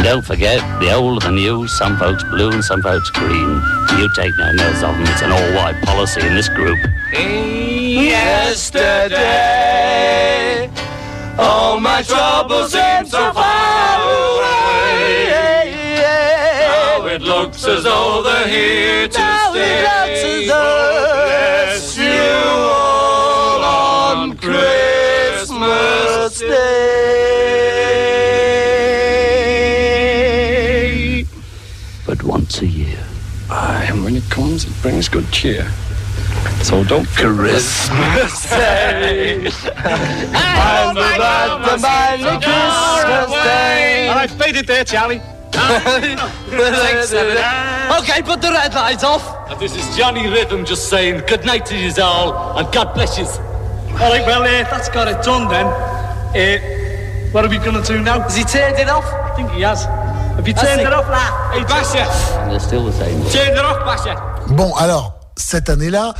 [0.04, 3.62] And don't forget, the old and the new, some folks blue and some folks green.
[3.97, 6.78] You take no notice of them, it's an all-white policy in this group.
[7.14, 9.10] Yesterday,
[11.39, 15.72] all my troubles seem so far away.
[16.68, 19.43] Now it looks as though they're here to stay.
[32.34, 32.97] Once a year.
[33.51, 35.69] Aye, and when it comes, it brings good cheer.
[36.63, 39.45] So don't Christmas Day.
[40.34, 44.07] I'm about to buy the Christmas Day.
[44.07, 45.21] All right, fade it there, Charlie.
[47.99, 49.23] Okay, put the red lights off.
[49.59, 53.25] This is Johnny Rhythm just saying good night to you all and God bless you.
[53.25, 55.67] All right, well, uh, that's got it done then.
[55.67, 58.21] Uh, what are we going to do now?
[58.21, 59.05] Has he turned it off?
[59.05, 59.86] I think he has.
[60.39, 60.57] It
[60.93, 61.53] off, lad?
[61.53, 64.15] Hey, it off, Basha!
[64.47, 66.13] Bon, alors, cette année-là,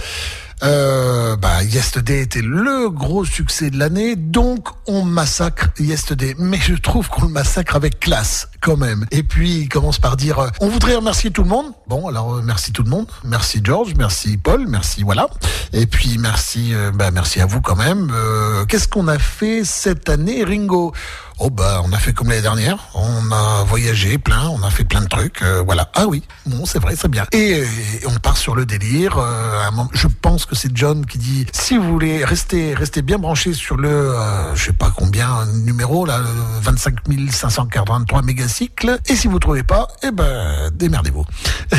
[0.64, 6.36] euh, bah, Yesterday était le gros succès de l'année, donc on massacre Yesterday.
[6.38, 9.06] Mais je trouve qu'on le massacre avec classe, quand même.
[9.12, 11.74] Et puis, il commence par dire, euh, on voudrait remercier tout le monde.
[11.88, 13.08] Bon, alors, euh, merci tout le monde.
[13.26, 15.28] Merci George, merci Paul, merci, voilà.
[15.74, 18.10] Et puis, merci, euh, bah, merci à vous quand même.
[18.14, 20.94] Euh, Qu'est-ce qu'on a fait cette année, Ringo?
[21.40, 24.84] Oh bah on a fait comme l'année dernière, on a voyagé plein, on a fait
[24.84, 25.90] plein de trucs, euh, voilà.
[25.96, 27.26] Ah oui, bon c'est vrai, c'est bien.
[27.34, 27.64] Et,
[28.06, 29.18] on part sur le délire.
[29.18, 33.54] euh, je pense que c'est John qui dit si vous voulez rester rester bien branché
[33.54, 36.26] sur le euh, je sais pas combien numéro là, le
[36.62, 36.96] 25
[37.32, 39.00] 543 mégacycles.
[39.08, 41.26] Et si vous trouvez pas, eh ben démerdez-vous.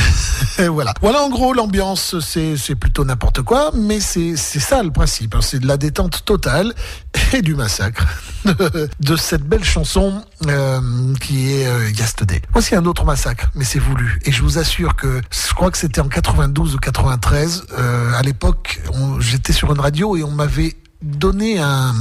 [0.69, 0.95] Voilà.
[1.01, 5.35] Voilà en gros l'ambiance, c'est plutôt n'importe quoi, mais c'est c'est ça le principe.
[5.35, 5.41] hein.
[5.43, 6.73] C'est de la détente totale
[7.33, 8.07] et du massacre
[9.01, 10.81] de cette belle chanson euh,
[11.21, 12.43] qui est euh, Yesterday.
[12.53, 14.19] Voici un autre massacre, mais c'est voulu.
[14.25, 17.67] Et je vous assure que je crois que c'était en 92 ou 93.
[17.79, 18.81] euh, à l'époque,
[19.21, 21.95] j'étais sur une radio et on m'avait donné un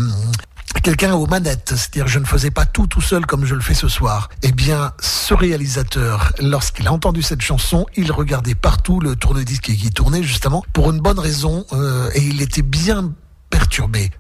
[0.82, 3.74] quelqu'un aux manettes, c'est-à-dire je ne faisais pas tout tout seul comme je le fais
[3.74, 4.30] ce soir.
[4.42, 9.90] Eh bien, ce réalisateur, lorsqu'il a entendu cette chanson, il regardait partout le tourne-disque qui
[9.92, 13.14] tournait justement pour une bonne raison euh, et il était bien
[13.50, 14.12] perturbé.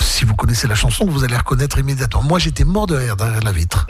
[0.00, 2.22] Si vous connaissez la chanson, vous allez reconnaître immédiatement.
[2.22, 3.86] Moi, j'étais mort de rire derrière la vitre.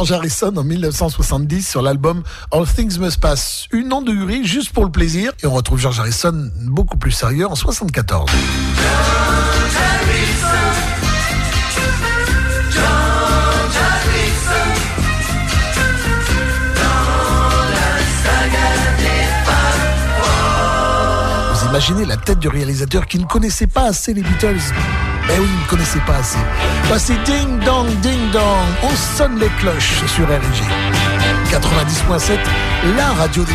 [0.00, 2.22] George Harrison en 1970 sur l'album
[2.52, 3.66] All Things Must Pass.
[3.70, 5.32] Une endurie juste pour le plaisir.
[5.42, 8.30] Et on retrouve George Harrison beaucoup plus sérieux en 74.
[21.52, 24.60] Vous imaginez la tête du réalisateur qui ne connaissait pas assez les Beatles
[25.32, 26.38] Eh oui, il ne connaissait pas assez.
[26.88, 28.66] Bah, c'est ding dong, ding dong.
[28.82, 30.64] On sonne les cloches sur RG.
[31.50, 32.38] 90.7,
[32.96, 33.52] la radio des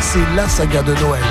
[0.00, 1.22] c'est la saga de Noël.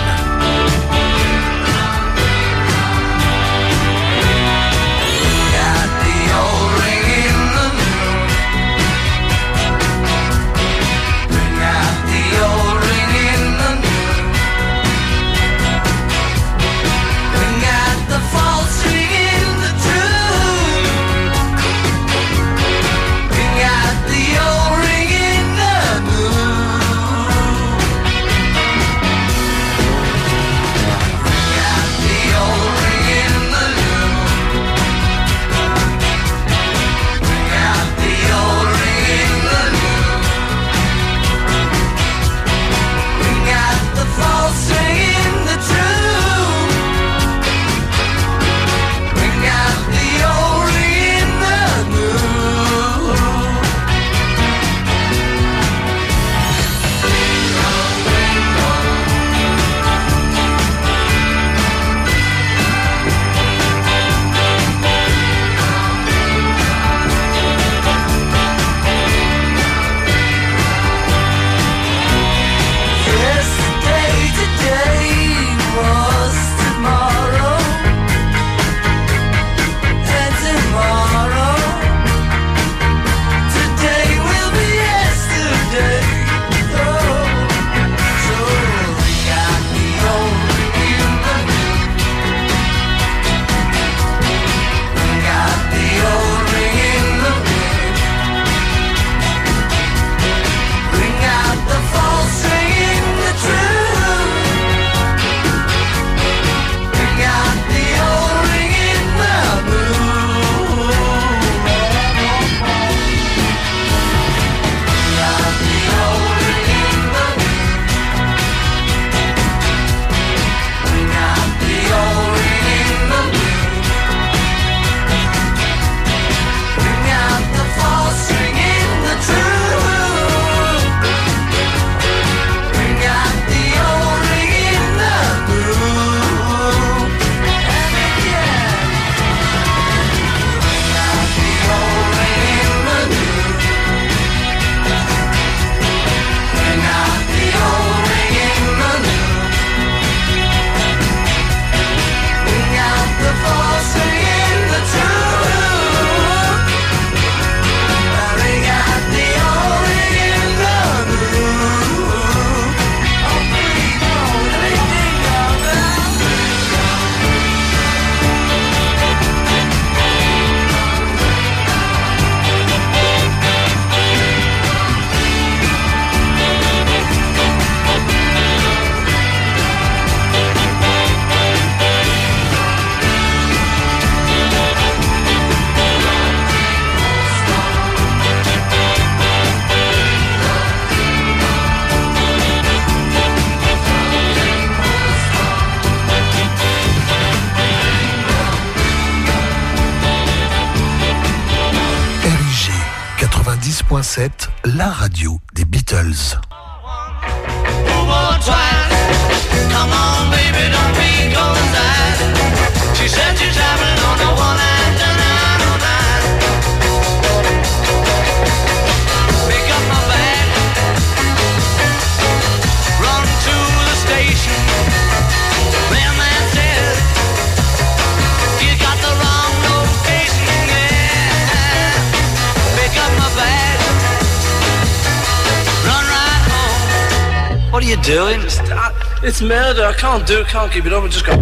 [240.13, 240.47] Can't do it.
[240.47, 241.03] Can't keep it up.
[241.03, 241.39] I just got.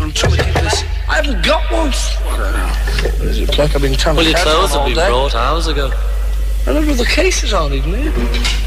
[0.00, 0.84] I'm trying to keep this.
[1.08, 1.90] I haven't got one.
[1.90, 3.74] What is it like?
[3.74, 4.32] I've been trying well, to.
[4.32, 5.08] Well, your clothes have been day.
[5.08, 5.90] brought hours ago.
[6.66, 8.12] I don't know the cases aren't even here.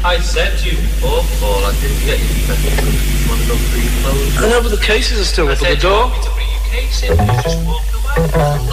[0.04, 3.80] I said to you before, Paul, I didn't get you You want to go through
[3.80, 4.36] your clothes?
[4.36, 6.12] I know, but the cases are still up at the door.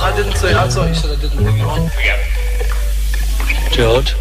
[0.01, 0.53] I didn't say.
[0.53, 1.89] I thought you said I didn't bring you on.
[3.71, 4.15] George.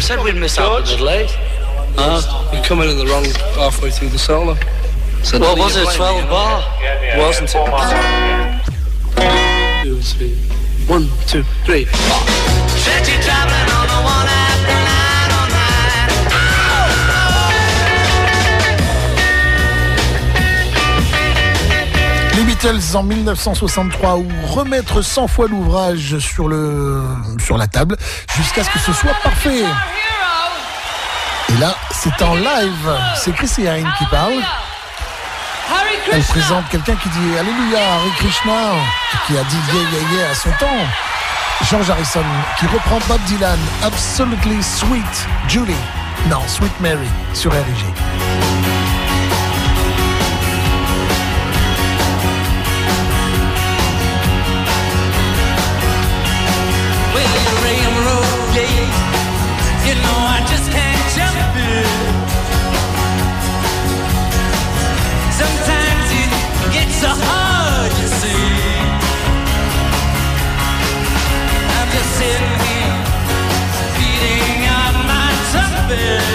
[0.00, 0.08] You.
[0.08, 0.16] You.
[0.16, 1.30] You said we'd miss out a bit late.
[1.96, 2.50] Huh?
[2.54, 3.24] You're coming in the wrong
[3.54, 4.56] halfway through the solo.
[5.22, 6.64] So What was it, 12 bar?
[6.80, 7.18] yeah?
[7.18, 7.60] Wasn't it?
[9.84, 10.34] Two, three.
[10.86, 11.84] One, two, three.
[11.84, 13.04] Said
[22.62, 27.02] En 1963 ou remettre 100 fois l'ouvrage sur le
[27.42, 27.96] sur la table
[28.36, 29.64] jusqu'à ce que ce soit parfait.
[31.48, 32.98] Et là, c'est en live.
[33.16, 34.34] C'est Chrissy Hine qui parle.
[36.12, 38.72] Elle présente quelqu'un qui dit Alléluia, Hare Krishna,
[39.26, 40.84] qui a dit yeah, yeah, yeah à son temps.
[41.70, 42.24] George Harrison
[42.58, 45.72] qui reprend Bob Dylan, Absolutely Sweet Julie.
[46.28, 48.29] Non, Sweet Mary sur RG.
[75.90, 76.29] Beating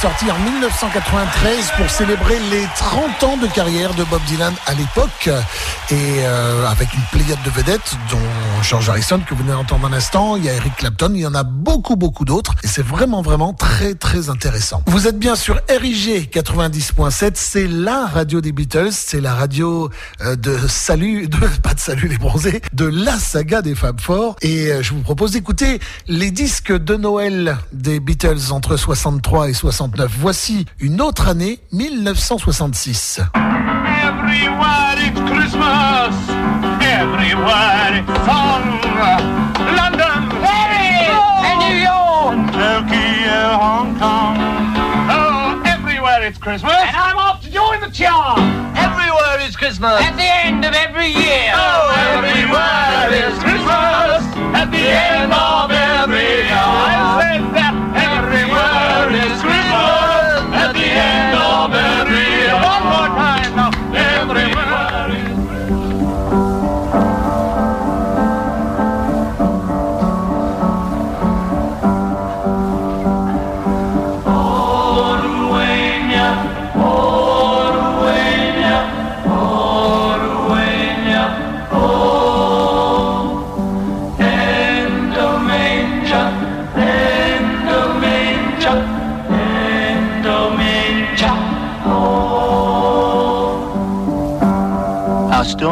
[0.00, 5.28] sorti en 1993 pour célébrer les 30 ans de carrière de Bob Dylan à l'époque.
[5.90, 8.18] Et euh, avec une pléiade de vedettes dont
[8.62, 11.26] George Harrison que vous venez d'entendre un instant, il y a Eric Clapton, il y
[11.26, 14.82] en a beaucoup beaucoup d'autres et c'est vraiment vraiment très très intéressant.
[14.86, 19.90] Vous êtes bien sur RIG 90.7, c'est la radio des Beatles, c'est la radio
[20.20, 24.36] euh, de salut, de, pas de salut les bronzés, de la saga des Fab Four
[24.42, 29.54] et euh, je vous propose d'écouter les disques de Noël des Beatles entre 63 et
[29.54, 30.10] 69.
[30.18, 33.20] Voici une autre année, 1966.
[33.34, 35.87] Everywhere it's Christmas.
[37.14, 38.64] Everywhere it's song.
[39.76, 41.08] London, Paris,
[41.48, 44.36] and New York, Tokyo, uh, Hong Kong.
[45.08, 46.72] Oh, everywhere it's Christmas.
[46.72, 48.40] And I'm off to join the charm.
[48.76, 50.00] Everywhere is Christmas.
[50.02, 51.52] At the end of every year.
[51.54, 54.22] Oh, everywhere is Christmas.
[54.54, 55.77] At the end of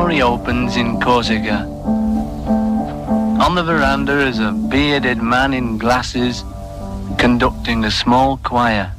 [0.07, 1.66] story opens in Corsica.
[3.44, 6.44] On the veranda is a bearded man in glasses
[7.18, 8.92] conducting a small choir.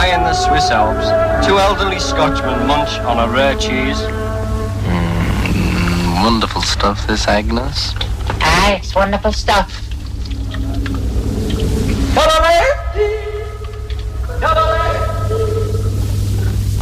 [0.00, 1.08] High in the Swiss Alps,
[1.46, 4.00] two elderly Scotchmen munch on a rare cheese.
[4.88, 7.92] Mm, wonderful stuff, this Agnes.
[8.40, 9.68] Ah, it's wonderful stuff.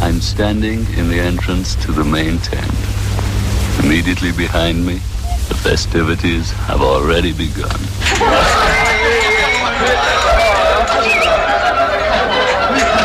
[0.01, 2.73] I'm standing in the entrance to the main tent.
[3.85, 4.95] Immediately behind me,
[5.49, 7.81] the festivities have already begun.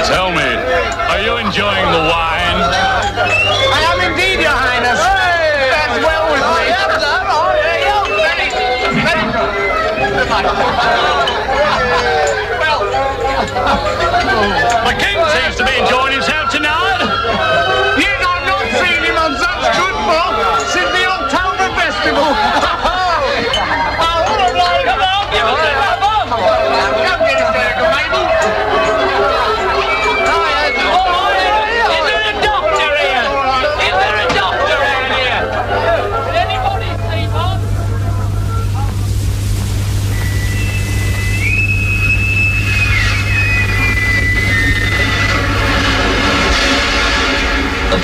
[0.05, 2.59] Tell me, are you enjoying the wine?
[2.59, 4.99] I am indeed, Your Highness.
[4.99, 6.67] That's well with me.
[8.99, 9.31] Very,
[14.83, 16.32] The king seems to be enjoying himself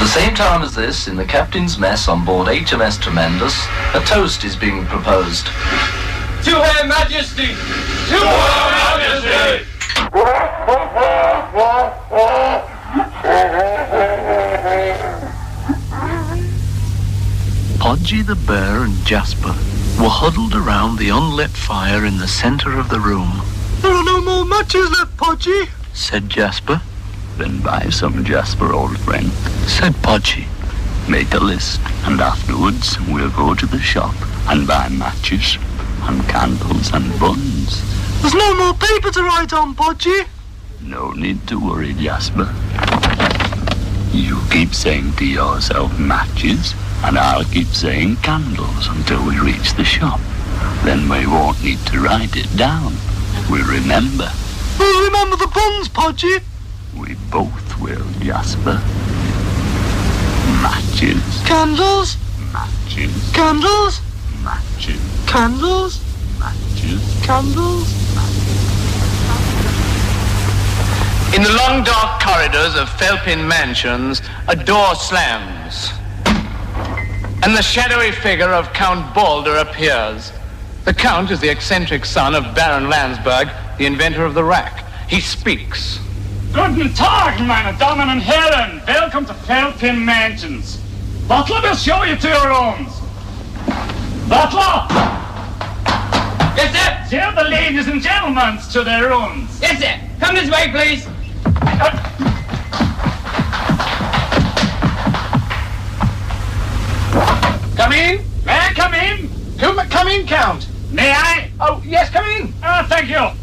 [0.09, 3.53] same time as this, in the captain's mess on board HMS Tremendous,
[3.93, 5.45] a toast is being proposed.
[5.45, 7.53] To Her Majesty!
[7.53, 9.65] To Her Majesty!
[17.77, 19.55] Podgy the bear and Jasper
[20.01, 23.41] were huddled around the unlit fire in the center of the room,
[23.81, 25.69] There are no more matches left, Podgy.
[25.93, 26.81] said Jasper.
[27.39, 29.31] Then buy some Jasper, old friend.
[29.65, 30.45] Said Podgy.
[31.09, 34.13] Make a list, and afterwards we'll go to the shop
[34.49, 35.57] and buy matches
[36.01, 37.81] and candles and buns.
[38.21, 40.27] There's no more paper to write on, Podgy.
[40.81, 42.53] No need to worry, Jasper.
[44.11, 46.73] You keep saying to yourself matches,
[47.05, 50.19] and I'll keep saying candles until we reach the shop.
[50.83, 52.95] Then we won't need to write it down.
[53.49, 54.29] We'll remember.
[54.77, 56.41] We'll remember the buns, Podgy.
[57.29, 58.81] We both will, Jasper.
[60.61, 62.17] Matches, Candles,
[62.51, 64.01] matches, candles,
[64.43, 66.01] matches, candles,
[66.39, 67.25] matches.
[67.25, 67.93] candles.
[71.35, 75.91] In the long dark corridors of Felpin Mansions, a door slams.
[77.43, 80.31] And the shadowy figure of Count Balder appears.
[80.85, 84.85] The Count is the eccentric son of Baron Landsberg, the inventor of the rack.
[85.07, 85.99] He speaks.
[86.51, 88.81] Guten Tag, meine Damen und Herren.
[88.87, 90.79] Welcome to Felpin Mansions.
[91.27, 92.91] Butler will show you to your rooms.
[94.27, 94.87] Butler!
[96.57, 97.07] Yes, sir.
[97.11, 99.59] Show the ladies and gentlemen to their rooms.
[99.61, 99.99] Yes, sir.
[100.19, 101.05] Come this way, please.
[107.75, 108.25] Come in.
[108.43, 109.29] May I come in?
[109.59, 110.67] Come, come in, Count.
[110.91, 111.51] May I?
[111.59, 112.53] Oh, yes, come in.
[112.63, 113.38] Oh, thank you.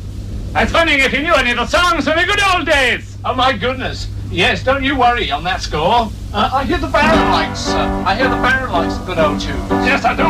[0.56, 3.18] I was wondering if you knew any of the songs from the good old days.
[3.26, 4.08] Oh, my goodness.
[4.30, 6.10] Yes, don't you worry on that score.
[6.32, 7.68] Uh, I hear the barrel lights.
[7.68, 9.68] Uh, I hear the barrel lights of good old tunes.
[9.84, 10.24] Yes, I do.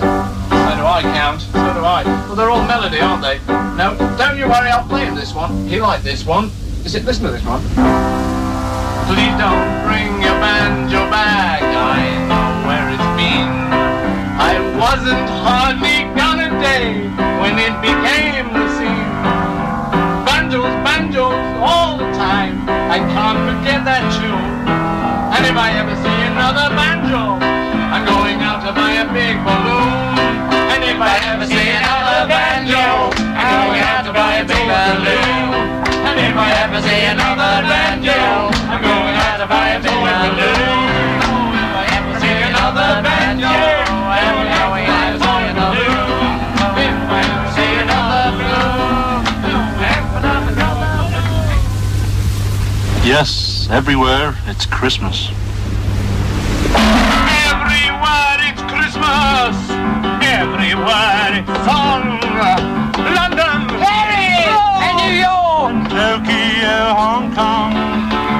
[0.00, 1.42] So do I, Count.
[1.42, 2.04] So do I.
[2.24, 3.36] Well, they're all melody, aren't they?
[3.76, 4.70] No, don't you worry.
[4.70, 5.68] I'll play him this one.
[5.68, 6.46] He liked this one.
[6.88, 7.04] Is it?
[7.04, 7.60] Listen to this one.
[9.12, 11.60] Please don't bring your banjo back.
[11.60, 13.44] I know where it's been.
[14.40, 15.99] I wasn't hardly
[16.60, 17.08] day
[17.40, 19.12] when it became the scene.
[20.28, 22.68] Banjos, banjos, all the time.
[22.68, 24.52] I can't forget that tune.
[25.34, 30.20] And if I ever see another banjo, I'm going out to buy a big balloon.
[30.72, 32.84] And if I ever see another banjo,
[33.16, 35.48] I'm going out to buy a big balloon.
[36.06, 38.20] And if I ever see another banjo,
[38.68, 40.79] I'm going out to buy a big balloon.
[53.10, 55.30] Yes, everywhere it's Christmas.
[57.50, 59.58] Everywhere it's Christmas.
[60.22, 62.22] Everywhere it's song.
[63.18, 64.86] London, Paris, oh.
[64.86, 67.74] and New York, Tokyo, Hong Kong.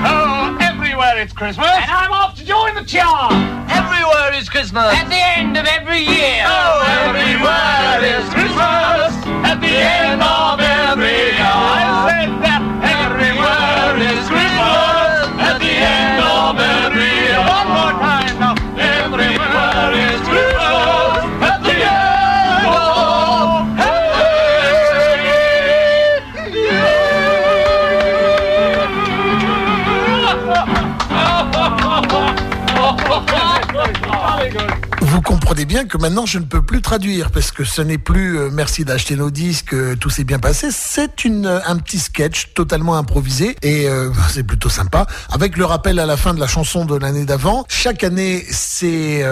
[0.07, 1.67] Oh, everywhere it's Christmas.
[1.67, 3.33] And I'm off to join the chart.
[3.75, 4.95] Everywhere is Christmas.
[4.95, 6.47] At the end of every year.
[6.47, 9.19] Oh, everywhere is Christmas.
[9.51, 11.43] At the end of every year.
[11.43, 12.50] I said that
[35.21, 38.39] Vous comprenez bien que maintenant je ne peux plus traduire parce que ce n'est plus
[38.39, 40.69] euh, merci d'acheter nos disques, tout s'est bien passé.
[40.73, 45.07] C'est euh, un petit sketch totalement improvisé et euh, c'est plutôt sympa.
[45.31, 47.67] Avec le rappel à la fin de la chanson de l'année d'avant.
[47.69, 49.23] Chaque année c'est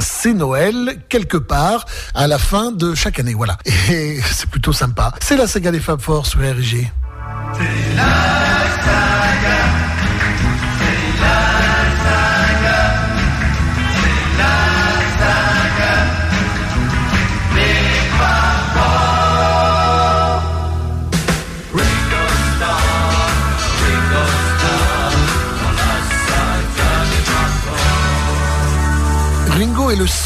[0.00, 3.32] c'est Noël quelque part à la fin de chaque année.
[3.32, 3.56] Voilà
[3.88, 5.14] et c'est plutôt sympa.
[5.22, 6.92] C'est la saga des Fab Four sur RG.
[7.54, 7.96] Ringo est
[9.80, 9.85] le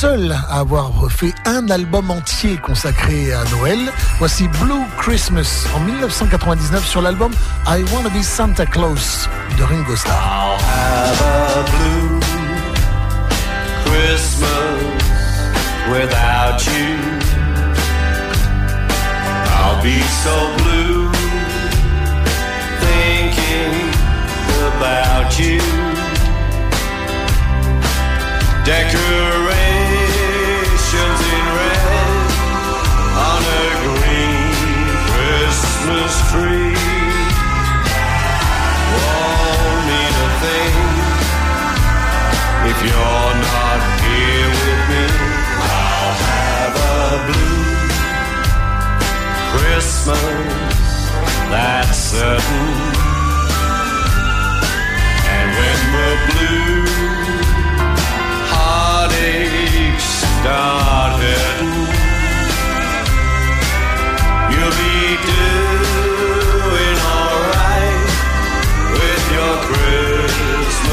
[0.01, 3.79] seul à avoir fait un album entier consacré à Noël.
[4.19, 7.33] Voici Blue Christmas en 1999 sur l'album
[7.67, 9.29] I Wanna Be Santa Claus
[9.59, 10.57] de Ringo Starr.
[19.53, 21.11] I'll be so blue
[22.81, 23.75] thinking
[24.79, 25.61] about you.
[36.11, 36.75] Christmas tree.
[38.95, 40.75] Won't mean a thing
[42.71, 45.07] if you're not here with me.
[45.71, 47.63] I'll have a blue
[49.53, 50.19] Christmas,
[51.53, 52.71] that's certain.
[55.31, 56.91] And when the blue
[58.51, 61.50] heartaches start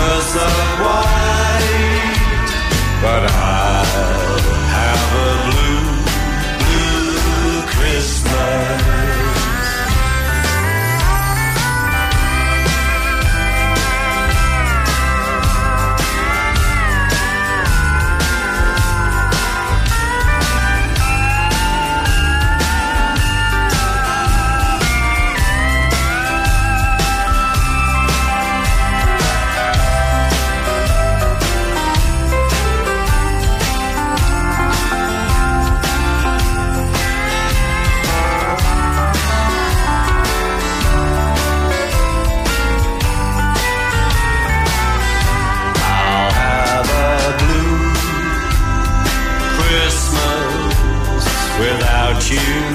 [0.07, 1.67] Christmas of white.
[3.01, 4.39] But I'll
[4.77, 5.83] have a blue,
[6.63, 8.86] blue Christmas.
[52.29, 52.66] you.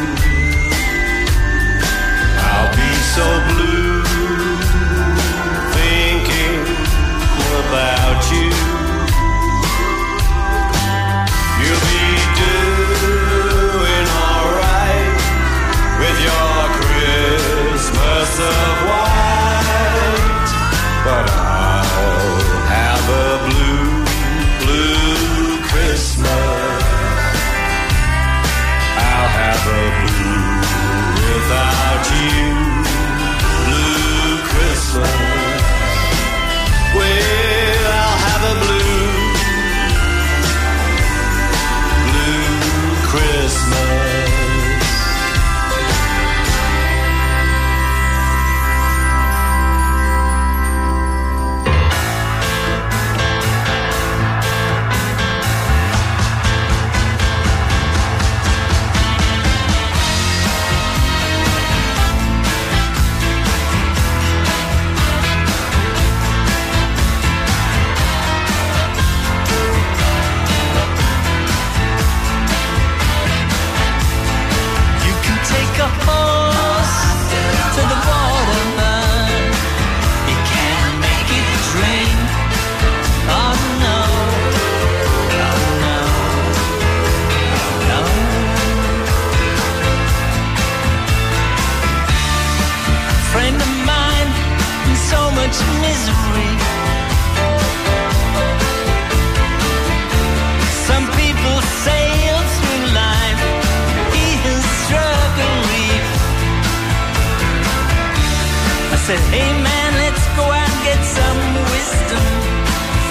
[109.06, 111.40] said, hey man, let's go out and get some
[111.74, 112.24] wisdom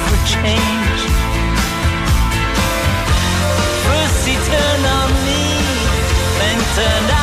[0.07, 1.01] for change.
[3.85, 5.43] First he turned on me,
[6.39, 7.20] then turned on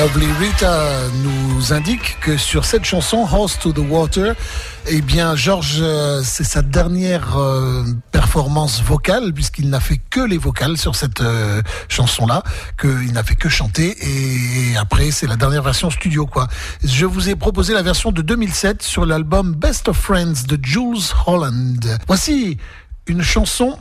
[0.00, 4.34] Lovely Rita nous indique que sur cette chanson, House to the Water,
[4.86, 10.38] eh bien, George, euh, c'est sa dernière euh, performance vocale, puisqu'il n'a fait que les
[10.38, 12.42] vocales sur cette euh, chanson-là,
[12.80, 16.48] qu'il n'a fait que chanter, et après, c'est la dernière version studio, quoi.
[16.82, 21.12] Je vous ai proposé la version de 2007 sur l'album Best of Friends de Jules
[21.26, 21.98] Holland.
[22.06, 22.56] Voici
[23.06, 23.76] une chanson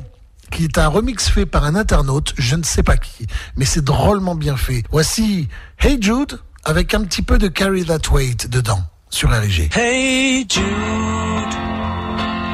[0.52, 3.84] qui est un remix fait par un internaute, je ne sais pas qui, mais c'est
[3.84, 4.84] drôlement bien fait.
[4.92, 5.48] Voici
[5.80, 9.70] Hey Jude avec un petit peu de Carry That Weight dedans sur RG.
[9.76, 10.64] Hey Jude,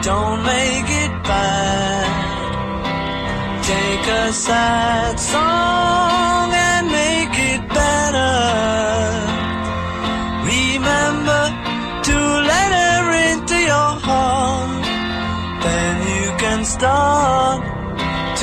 [0.03, 2.05] don't make it bad.
[3.63, 8.35] Take a sad song and make it better.
[10.45, 11.53] Remember
[12.03, 14.83] to let her into your heart.
[15.63, 17.74] Then you can start.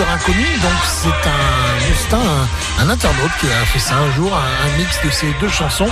[0.00, 0.46] Auteur inconnu.
[0.62, 4.78] Donc c'est un, c'est un, un internaute qui a fait ça un jour, un, un
[4.78, 5.88] mix de ces deux chansons.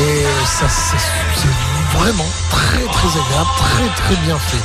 [0.00, 0.96] Et ça, c'est
[1.34, 4.62] c'est vraiment très très agréable, très très bien fait.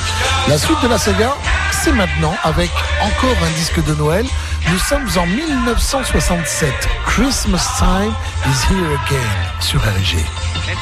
[0.49, 1.35] La suite de la saga,
[1.71, 4.25] c'est maintenant avec encore un disque de Noël.
[4.69, 6.73] Nous sommes en 1967.
[7.05, 8.13] Christmas Time
[8.45, 10.17] is here again sur RG.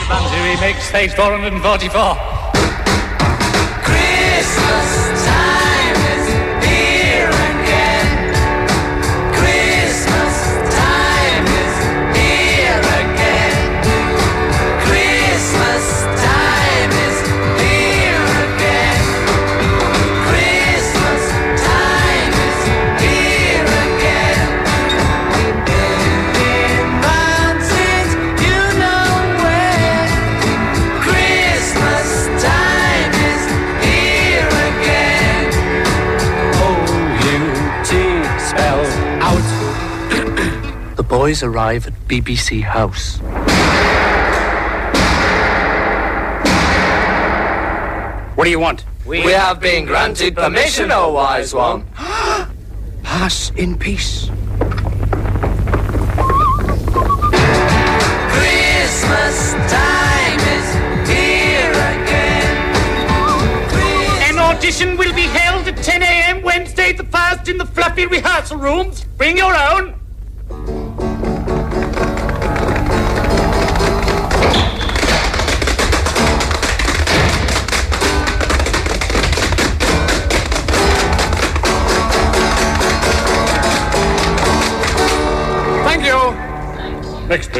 [0.08, 2.18] Banzu remix, page 444.
[3.84, 5.01] Christmas
[41.22, 43.20] boys arrive at BBC House.
[48.36, 48.86] What do you want?
[49.06, 51.86] We have been granted permission, O wise one.
[53.04, 54.32] Pass in peace.
[58.34, 60.68] Christmas time is
[61.08, 62.58] here again.
[64.28, 66.42] An audition will be held at 10 a.m.
[66.42, 69.06] Wednesday the 1st in the fluffy rehearsal rooms.
[69.18, 70.01] Bring your own.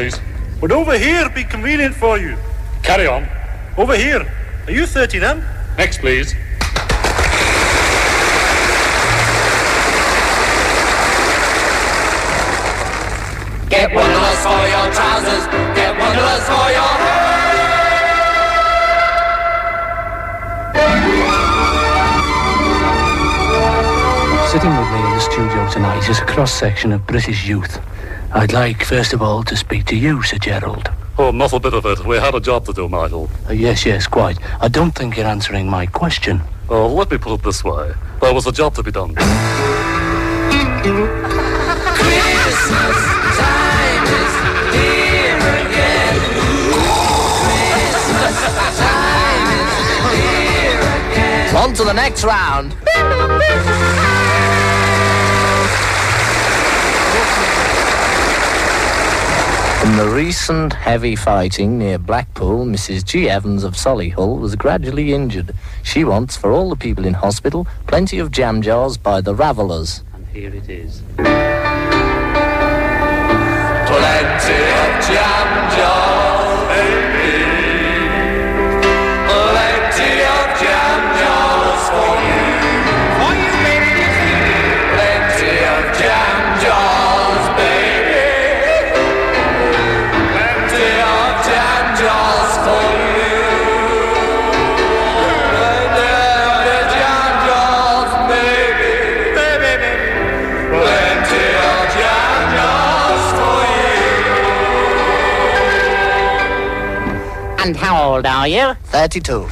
[0.02, 0.60] Next, please.
[0.60, 2.36] Would over here be convenient for you?
[2.82, 3.28] Carry on.
[3.78, 4.26] Over here.
[4.66, 5.44] Are you 30 then?
[5.78, 6.34] Next, please.
[13.70, 15.46] Get one of us for your trousers.
[15.76, 17.22] Get one of us for your hair.
[24.50, 27.80] Sitting with me in the studio tonight is a cross section of British youth.
[28.34, 30.90] I'd like, first of all, to speak to you, Sir Gerald.
[31.18, 32.04] Oh, not a bit of it.
[32.06, 33.28] We had a job to do, Michael.
[33.48, 34.38] Uh, yes, yes, quite.
[34.60, 36.40] I don't think you're answering my question.
[36.70, 37.92] Oh, let me put it this way.
[38.22, 39.14] There was a job to be done.
[39.14, 39.36] Christmas
[43.36, 44.34] time is
[44.72, 46.16] here again.
[47.68, 48.36] Christmas
[48.78, 49.72] time is
[50.16, 50.80] here
[51.12, 51.52] again.
[51.56, 52.74] On to the next round.
[59.92, 63.04] In the recent heavy fighting near Blackpool, Mrs.
[63.04, 63.28] G.
[63.28, 65.54] Evans of Solihull was gradually injured.
[65.82, 70.02] She wants, for all the people in hospital, plenty of jam jars by the Ravelers.
[70.14, 71.02] And here it is.
[71.16, 71.28] Plenty
[74.80, 75.51] of jam
[108.12, 108.74] old are you?
[108.84, 109.32] 32.
[109.32, 109.48] Never.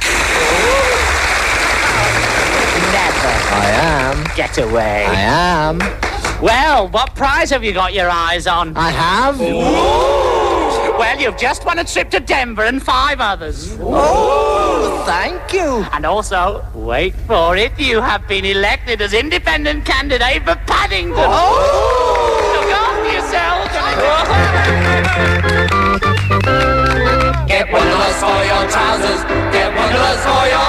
[3.53, 4.23] I am.
[4.35, 5.05] Get away.
[5.05, 5.79] I am.
[6.41, 8.75] Well, what prize have you got your eyes on?
[8.77, 9.39] I have.
[9.39, 13.77] Well, you've just won a trip to Denver and five others.
[13.79, 15.85] Oh, thank you.
[15.93, 21.15] And also, wait for it, you have been elected as independent candidate for Paddington.
[21.15, 23.71] Look after yourselves.
[28.11, 29.23] Get one of us for your trousers.
[29.51, 29.89] Get one
[30.25, 30.67] for your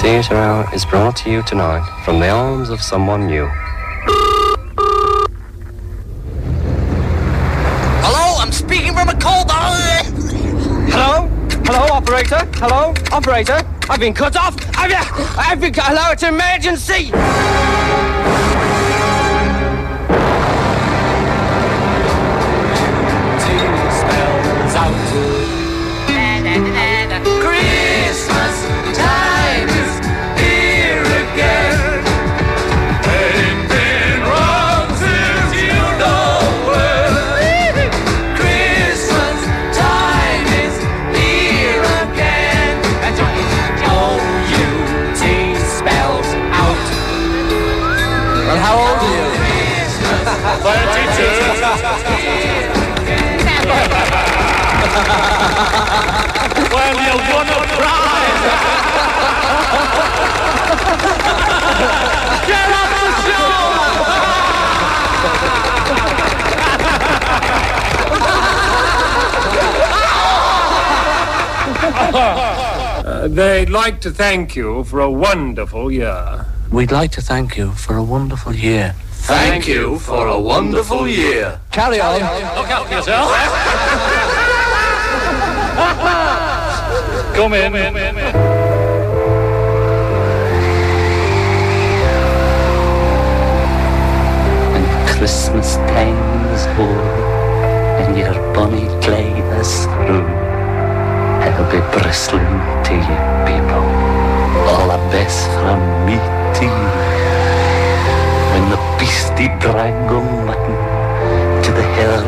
[0.00, 3.48] Theatre Hour is brought to you tonight from the arms of someone new.
[8.04, 9.50] Hello, I'm speaking from a cold.
[10.90, 11.26] Hello?
[11.64, 12.48] Hello, operator?
[12.54, 12.94] Hello?
[13.10, 13.60] Operator?
[13.90, 14.56] I've been cut off!
[14.78, 14.92] I've,
[15.36, 15.74] I've been...
[15.74, 17.10] Hello, it's an emergency!
[73.28, 76.46] They'd like to thank you for a wonderful year.
[76.72, 78.94] We'd like to thank you for a wonderful year.
[79.10, 81.60] Thank you for a wonderful year.
[81.70, 82.14] Carry on.
[82.56, 83.30] Look out for yourself.
[87.36, 87.72] Come in.
[95.18, 97.28] Christmas time is o'er
[98.00, 99.30] and your bonny clay
[99.60, 100.47] is through.
[101.48, 102.44] I'll be bristling
[102.84, 103.18] to you,
[103.48, 103.84] people.
[104.68, 106.16] All the best from me
[106.58, 106.88] to you.
[108.52, 110.76] When the beastie dragon mutton
[111.64, 112.20] to the hill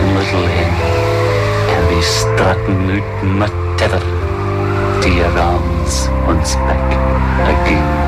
[0.00, 0.78] in Little Lane
[1.68, 3.48] can be strutting out my
[3.78, 4.02] tether
[5.02, 6.90] to your arms once back
[7.46, 8.05] again.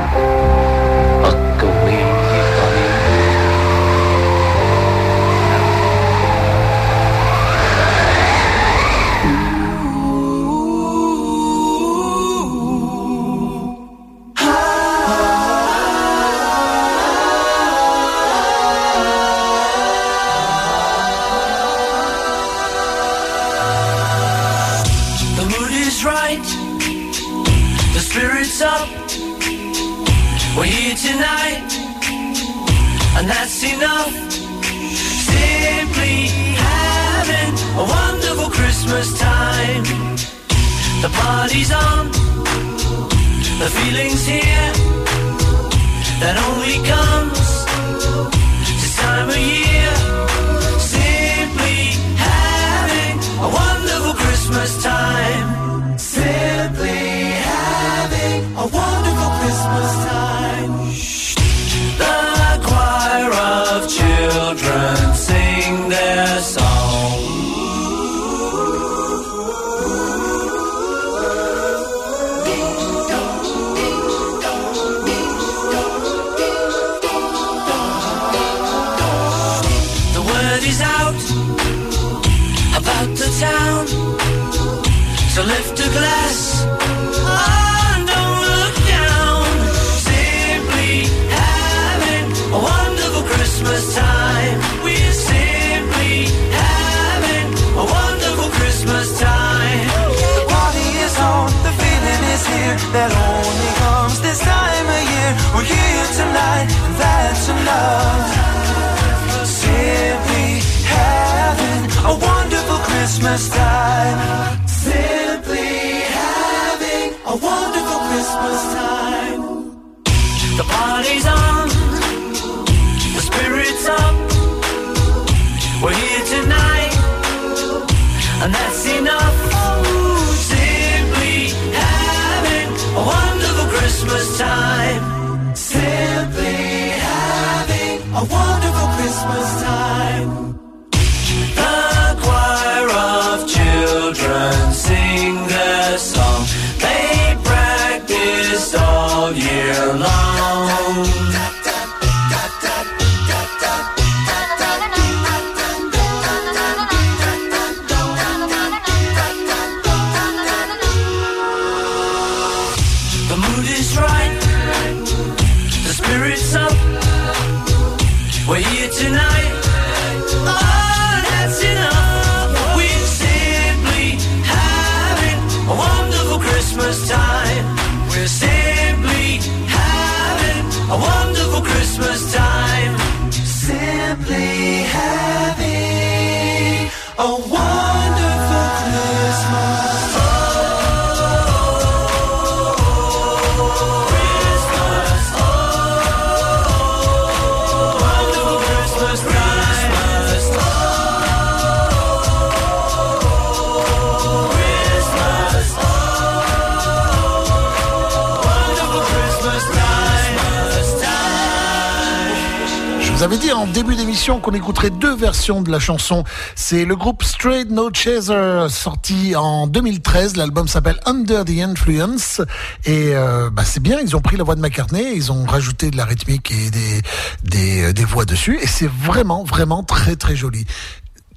[213.19, 216.23] Vous avais dit en début d'émission qu'on écouterait deux versions de la chanson.
[216.55, 220.37] C'est le groupe Straight No Chaser, sorti en 2013.
[220.37, 222.39] L'album s'appelle Under the Influence.
[222.85, 225.91] Et euh, bah, c'est bien, ils ont pris la voix de McCartney, ils ont rajouté
[225.91, 227.01] de la rythmique et des,
[227.43, 228.57] des, euh, des voix dessus.
[228.61, 230.65] Et c'est vraiment, vraiment très, très joli.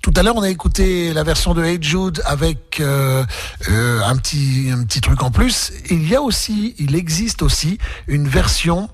[0.03, 3.25] Tout à l'heure, on a écouté la version de Hey Jude avec euh,
[3.71, 5.73] euh, un petit un petit truc en plus.
[5.91, 8.89] Il y a aussi, il existe aussi une version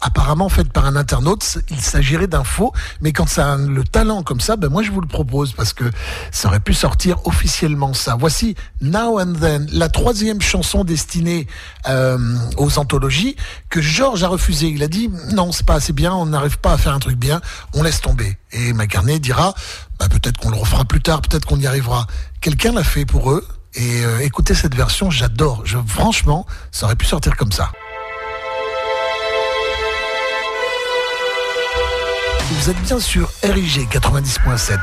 [0.00, 1.58] apparemment faite par un internaute.
[1.70, 4.90] Il s'agirait d'un faux, mais quand ça a le talent comme ça, ben moi je
[4.90, 5.84] vous le propose parce que
[6.30, 8.16] ça aurait pu sortir officiellement ça.
[8.18, 11.46] Voici Now and Then, la troisième chanson destinée
[11.88, 12.18] euh,
[12.56, 13.36] aux anthologies
[13.70, 14.68] que Georges a refusé.
[14.68, 17.16] Il a dit non, c'est pas assez bien, on n'arrive pas à faire un truc
[17.16, 17.40] bien,
[17.72, 18.36] on laisse tomber.
[18.52, 19.54] Et McCartney dira
[19.98, 22.06] bah, peut-être qu'on le refera plus tard, peut-être qu'on y arrivera.
[22.40, 23.46] Quelqu'un l'a fait pour eux.
[23.76, 25.62] Et euh, écoutez cette version, j'adore.
[25.64, 27.72] Je, franchement, ça aurait pu sortir comme ça.
[32.50, 34.78] Vous êtes bien sur RIG 90.7.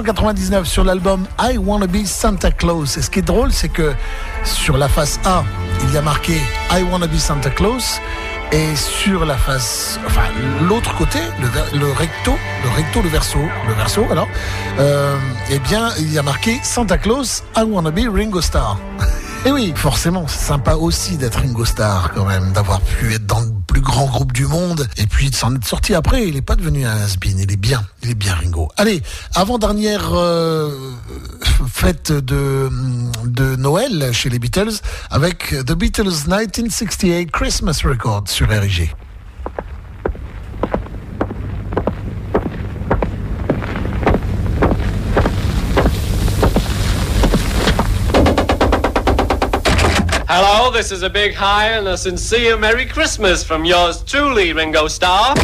[0.00, 3.92] 1999 sur l'album I Wanna Be Santa Claus, et ce qui est drôle, c'est que
[4.44, 5.44] sur la face A,
[5.82, 6.40] il y a marqué
[6.70, 8.00] I Wanna Be Santa Claus,
[8.50, 10.22] et sur la face, enfin
[10.66, 12.32] l'autre côté, le, recto,
[12.64, 14.28] le recto, le verso, le verso, alors,
[14.78, 15.18] euh,
[15.50, 18.78] eh bien, il y a marqué Santa Claus, I Wanna Be Ringo Starr.
[19.46, 23.40] Et oui, forcément, c'est sympa aussi d'être Ringo Starr quand même, d'avoir pu être dans
[23.40, 26.26] le plus grand groupe du monde et puis de s'en être sorti après.
[26.26, 28.49] Il n'est pas devenu un has il est bien, il est bien Ringo.
[28.80, 29.02] Allez,
[29.34, 30.70] avant-dernière euh,
[31.70, 32.70] fête de,
[33.58, 34.72] Noël chez les Beatles
[35.10, 38.94] avec The Beatles 1968 Christmas Record sur RIG.
[50.26, 54.88] Hello, this is a big hi and a sincere Merry Christmas from yours truly, Ringo
[54.88, 55.34] Starr.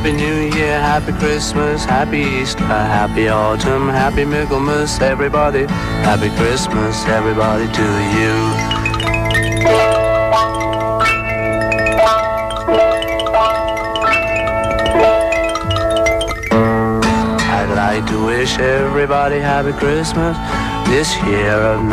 [0.00, 5.66] Happy New Year, Happy Christmas, Happy Easter, Happy Autumn, Happy Michaelmas, everybody.
[6.08, 7.82] Happy Christmas, everybody, to
[8.16, 8.32] you.
[17.52, 20.34] I'd like to wish everybody Happy Christmas
[20.88, 21.84] this year of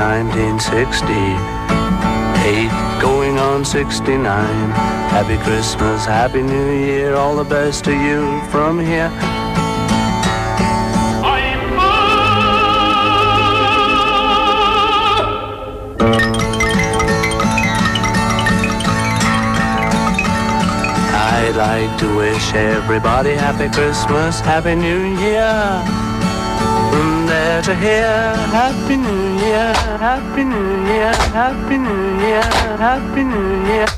[2.47, 4.69] 1968, going on 69.
[5.09, 9.11] Happy Christmas, Happy New Year, all the best to you from here.
[21.19, 26.06] I'd like to wish everybody Happy Christmas, Happy New Year.
[27.27, 32.41] There to here, Happy New Year, Happy New Year, Happy New Year,
[32.79, 33.96] Happy New Year.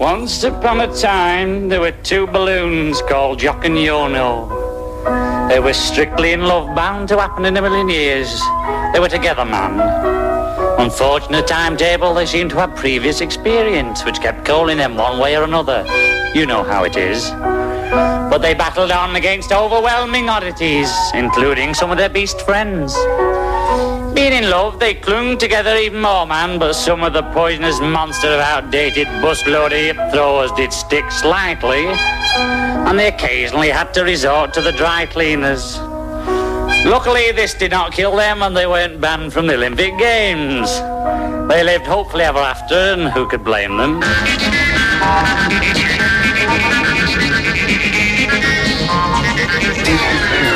[0.00, 5.48] Once upon a time, there were two balloons called Jock and Yono.
[5.48, 8.40] They were strictly in love, bound to happen in a million years.
[8.92, 9.78] They were together, man.
[10.80, 15.44] Unfortunate timetable, they seemed to have previous experience, which kept calling them one way or
[15.44, 15.84] another.
[16.34, 17.30] You know how it is.
[17.30, 22.94] But they battled on against overwhelming oddities, including some of their beast friends.
[24.18, 28.26] Being in love, they clung together even more, man, but some of the poisonous monster
[28.26, 34.52] of outdated busload of hip throwers did stick slightly, and they occasionally had to resort
[34.54, 35.78] to the dry cleaners.
[36.84, 40.68] Luckily, this did not kill them, and they weren't banned from the Olympic Games.
[41.48, 44.00] They lived hopefully ever after, and who could blame them?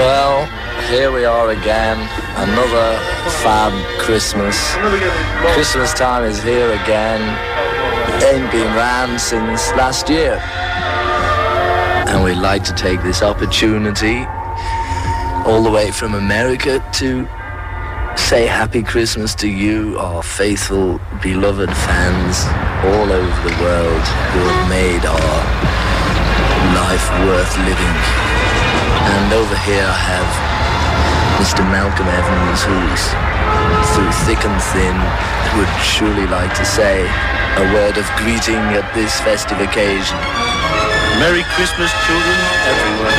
[0.00, 0.46] Well,
[0.90, 2.21] here we are again.
[2.36, 2.98] Another
[3.42, 4.74] fab Christmas.
[5.54, 7.20] Christmas time is here again.
[8.22, 10.40] It ain't been round since last year.
[12.08, 14.24] And we'd like to take this opportunity
[15.46, 17.26] all the way from America to
[18.16, 22.44] say happy Christmas to you, our faithful, beloved fans
[22.84, 25.36] all over the world who have made our
[26.74, 27.96] life worth living.
[29.04, 30.61] And over here I have
[31.42, 31.66] Mr.
[31.72, 33.04] Malcolm Evans, who's
[33.96, 34.94] through thick and thin
[35.58, 37.02] would surely like to say
[37.56, 40.16] a word of greeting at this festive occasion.
[41.18, 42.38] Merry Christmas, children
[42.70, 43.10] everywhere.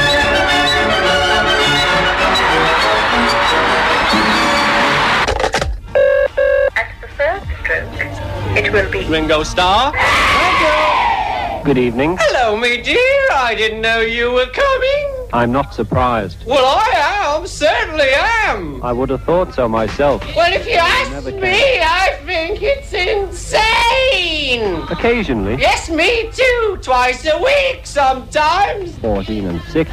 [8.56, 9.91] It will be Ringo Starr.
[11.66, 12.16] Good evening.
[12.22, 13.28] Hello, me dear.
[13.34, 15.12] I didn't know you were coming.
[15.34, 16.45] I'm not surprised.
[16.45, 16.91] Well, I
[17.35, 17.47] am.
[17.47, 18.84] Certainly am.
[18.84, 20.23] I would have thought so myself.
[20.35, 21.80] Well, if you ask me.
[21.81, 24.76] I think it's insane.
[24.91, 25.55] Occasionally.
[25.55, 26.77] Yes, me too.
[26.84, 28.95] Twice a week sometimes.
[28.99, 29.91] 14 and 6.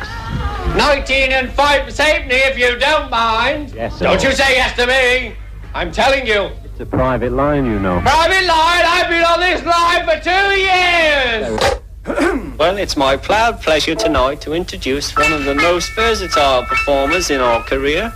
[0.76, 3.70] 19 and 5 save me if you don't mind.
[3.70, 4.04] Yes, sir.
[4.04, 5.34] Don't you say yes to me.
[5.72, 6.50] I'm telling you.
[6.64, 7.98] It's a private line, you know.
[8.02, 10.30] Private line, I've been on this line for two
[10.60, 11.80] years.
[12.60, 17.40] Well, it's my proud pleasure tonight to introduce one of the most versatile performers in
[17.40, 18.12] our career,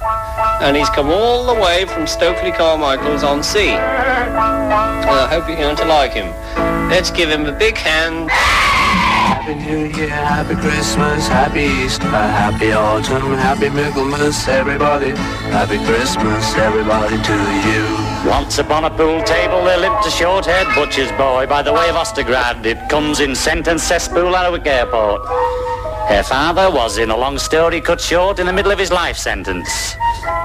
[0.61, 3.71] and he's come all the way from Stokely Carmichael's on sea.
[3.71, 6.31] And I hope you're going to like him.
[6.91, 8.31] Let's give him a big hand.
[9.45, 15.11] Happy New Year, Happy Christmas, Happy Easter, Happy Autumn, Happy Michaelmas, everybody.
[15.53, 17.37] Happy Christmas, everybody to
[17.69, 18.31] you.
[18.31, 21.95] Once upon a pool table there lived a short-haired butcher's boy by the way of
[21.95, 22.65] Ostergrad.
[22.65, 25.29] It comes in sentence cesspool Alnwick Airport.
[26.09, 29.19] Her father was, in a long story cut short, in the middle of his life
[29.19, 29.95] sentence.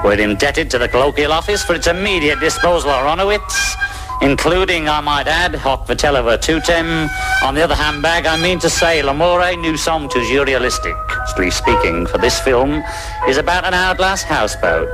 [0.03, 3.77] We're indebted to the colloquial office for its immediate disposal of Ronowitz,
[4.21, 7.09] including, I might add, Hoc Vitello Virtutem.
[7.43, 10.95] On the other handbag, I mean to say, L'amore nous sommes toujours realistic.
[11.27, 12.83] Strictly speaking, for this film
[13.27, 14.89] is about an hourglass houseboat.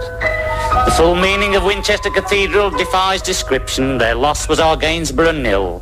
[0.85, 3.97] The full meaning of Winchester Cathedral defies description.
[3.97, 5.81] Their loss was our Gainsborough nil.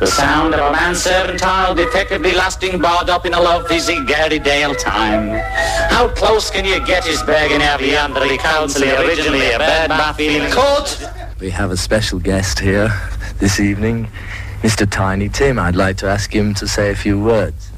[0.00, 1.40] The sound of a manservant
[1.78, 5.30] effectively lasting barred up in a lovely Gary Dale time.
[5.88, 7.22] How close can you get his
[7.62, 11.15] early under the council originally a bad bath feeling court?
[11.38, 12.90] We have a special guest here
[13.40, 14.08] this evening,
[14.62, 14.90] Mr.
[14.90, 15.58] Tiny Tim.
[15.58, 17.70] I'd like to ask him to say a few words.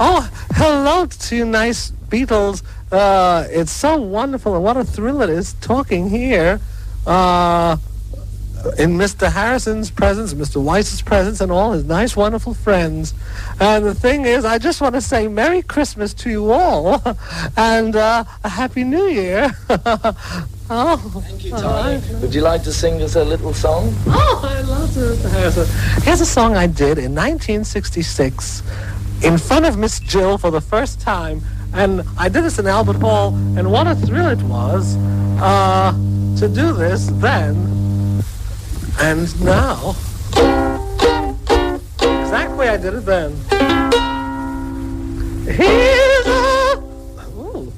[0.00, 2.62] Oh, hello to you nice Beatles.
[2.90, 6.58] Uh, it's so wonderful and what a thrill it is talking here
[7.06, 7.76] uh,
[8.78, 9.30] in Mr.
[9.30, 10.62] Harrison's presence, Mr.
[10.62, 13.12] Weiss's presence, and all his nice, wonderful friends.
[13.60, 17.02] And the thing is, I just want to say Merry Christmas to you all
[17.58, 19.54] and uh, a Happy New Year.
[20.70, 22.02] oh, Thank you, Tiny.
[22.20, 23.94] Would you like to sing us a little song?
[24.06, 25.30] Oh, I love Mr.
[25.30, 26.02] Harrison.
[26.02, 28.62] Here's a song I did in 1966
[29.22, 31.42] in front of Miss Jill for the first time.
[31.74, 34.96] And I did this in Albert Hall, and what a thrill it was
[35.40, 35.92] uh,
[36.38, 37.76] to do this then
[38.98, 39.94] and now.
[42.00, 43.32] Exactly I did it then.
[45.46, 46.82] Here's a
[47.36, 47.72] ooh,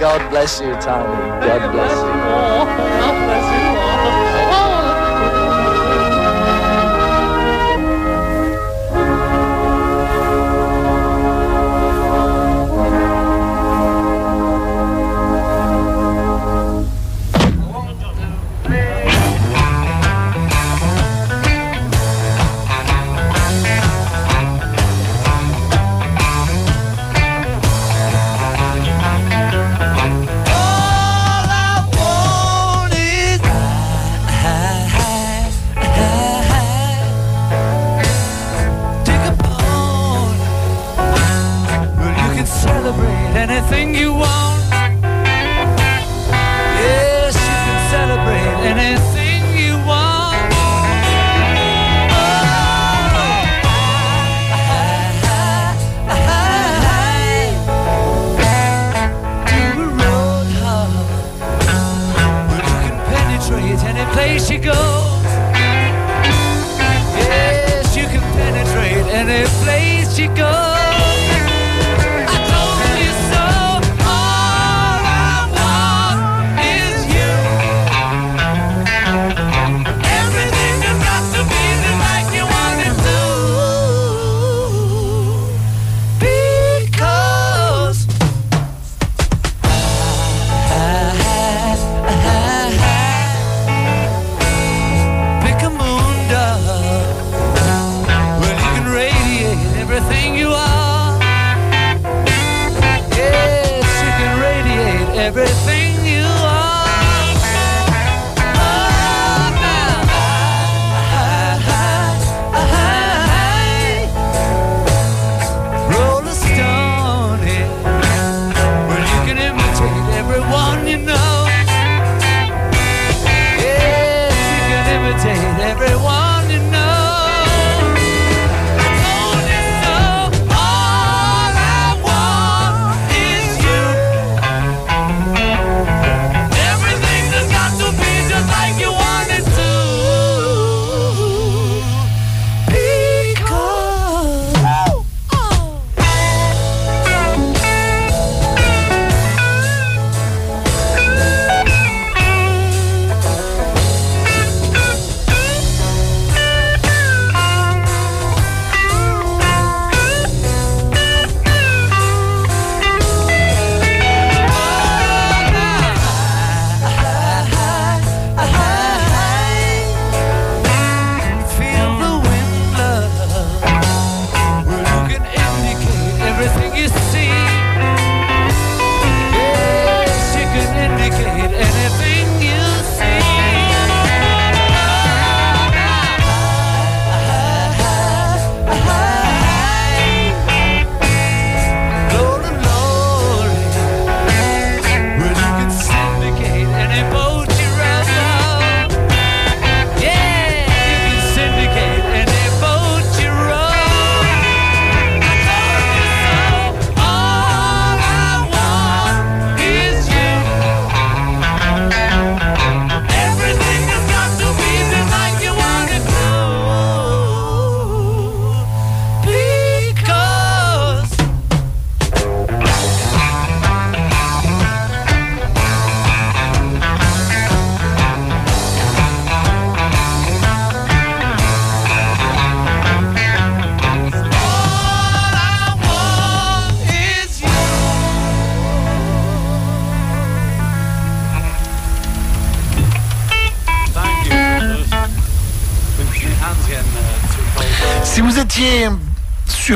[0.00, 1.46] God bless you, Tiny.
[1.46, 2.79] God bless you.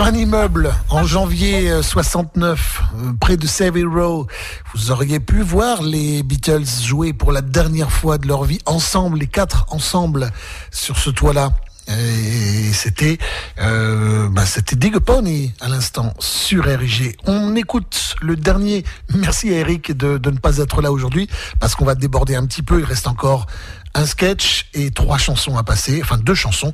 [0.04, 4.26] Un immeuble en janvier euh, 69, euh, près de Savile Row,
[4.74, 9.18] vous auriez pu voir les Beatles jouer pour la dernière fois de leur vie ensemble,
[9.18, 10.30] les quatre ensemble
[10.70, 11.52] sur ce toit-là.
[11.88, 13.16] Et c'était
[13.60, 14.42] euh, bah,
[15.60, 17.16] à l'instant sur RG.
[17.26, 18.84] On écoute le dernier.
[19.14, 21.28] Merci à Eric de ne pas être là aujourd'hui
[21.60, 22.80] parce qu'on va déborder un petit peu.
[22.80, 23.46] Il reste encore
[23.94, 26.72] un sketch et trois chansons à passer, enfin deux chansons.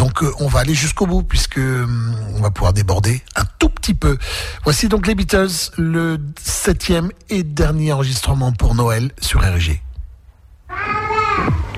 [0.00, 3.68] Donc euh, on va aller jusqu'au bout puisque hum, on va pouvoir déborder un tout
[3.68, 4.16] petit peu.
[4.64, 9.82] Voici donc les Beatles, le septième et dernier enregistrement pour Noël sur RG.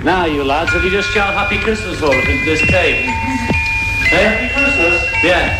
[0.04, 3.06] Now, you lads, have you just shout Happy Christmas for us into this cave?
[4.06, 4.24] Hey?
[4.24, 5.02] Happy Christmas?
[5.24, 5.56] Yeah.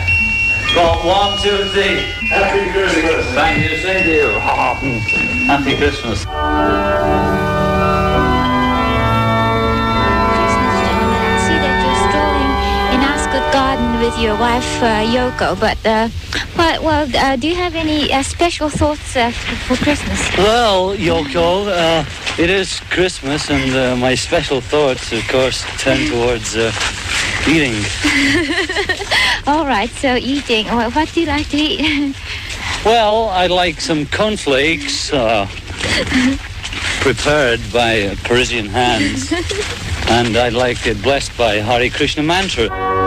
[0.72, 1.98] Got one, two, three.
[2.28, 3.26] Happy Christmas.
[3.34, 4.38] Thank you, same to you.
[5.48, 7.31] Happy Christmas.
[14.02, 15.58] With your wife uh, Yoko.
[15.58, 16.08] But uh,
[16.56, 20.18] well, well uh, do you have any uh, special thoughts uh, for Christmas?
[20.36, 22.04] Well, Yoko, uh,
[22.42, 26.72] it is Christmas, and uh, my special thoughts, of course, turn towards uh,
[27.46, 27.76] eating.
[29.46, 30.66] All right, so eating.
[30.66, 32.16] Well, what do you like to eat?
[32.84, 35.46] Well, I like some cornflakes uh,
[37.00, 39.32] prepared by uh, Parisian hands,
[40.08, 43.01] and I'd like it blessed by Hare Krishna mantra.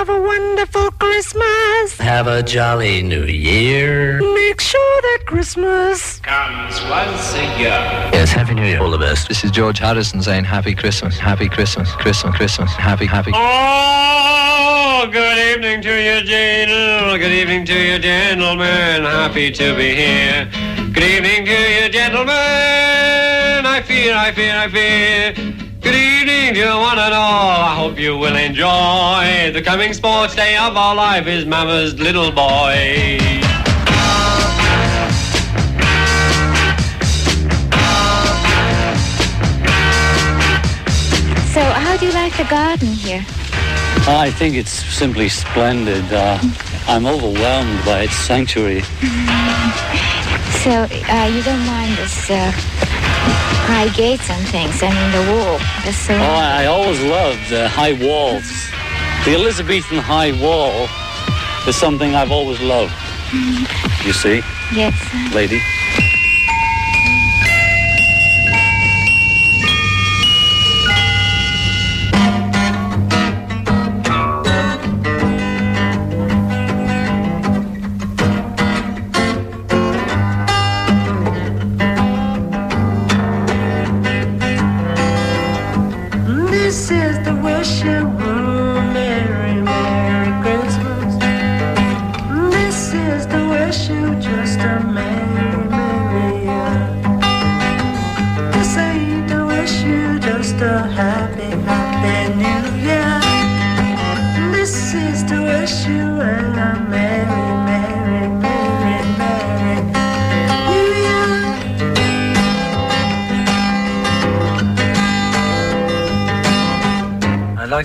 [0.00, 1.98] Have a wonderful Christmas.
[1.98, 4.18] Have a jolly new year.
[4.32, 7.80] Make sure that Christmas Comes once a year.
[8.16, 8.80] Yes, Happy New Year.
[8.80, 9.28] All the best.
[9.28, 13.32] This is George Harrison saying Happy Christmas, Happy Christmas, Christmas, Christmas, Happy, Happy.
[13.34, 17.18] Oh, good evening to you, gentle.
[17.18, 19.04] Good evening to you, gentlemen.
[19.04, 20.48] Happy to be here.
[20.94, 22.32] Good evening to you, gentlemen.
[22.32, 25.69] I fear, I fear, I fear.
[25.80, 27.62] Good evening to one and all.
[27.62, 32.30] I hope you will enjoy the coming sports day of our life is Mama's little
[32.30, 33.18] boy.
[41.48, 43.24] So, how do you like the garden here?
[44.06, 46.04] I think it's simply splendid.
[46.12, 46.38] Uh,
[46.88, 48.82] I'm overwhelmed by its sanctuary.
[50.60, 52.52] So, uh, you don't mind this uh,
[53.66, 54.82] high gates and things?
[54.82, 55.58] I mean, the wall.
[55.92, 56.14] So.
[56.14, 58.48] Oh, I I always loved the high walls.
[59.24, 60.88] The Elizabethan high wall
[61.68, 62.92] is something I've always loved.
[63.30, 64.06] Mm.
[64.06, 64.42] You see,
[64.74, 64.94] Yes.
[65.34, 65.60] lady?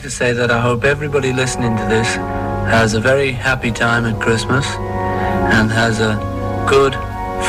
[0.05, 2.05] To say that I hope everybody listening to this
[2.69, 4.63] has a very happy time at Christmas
[5.51, 6.13] and has a
[6.69, 6.93] good,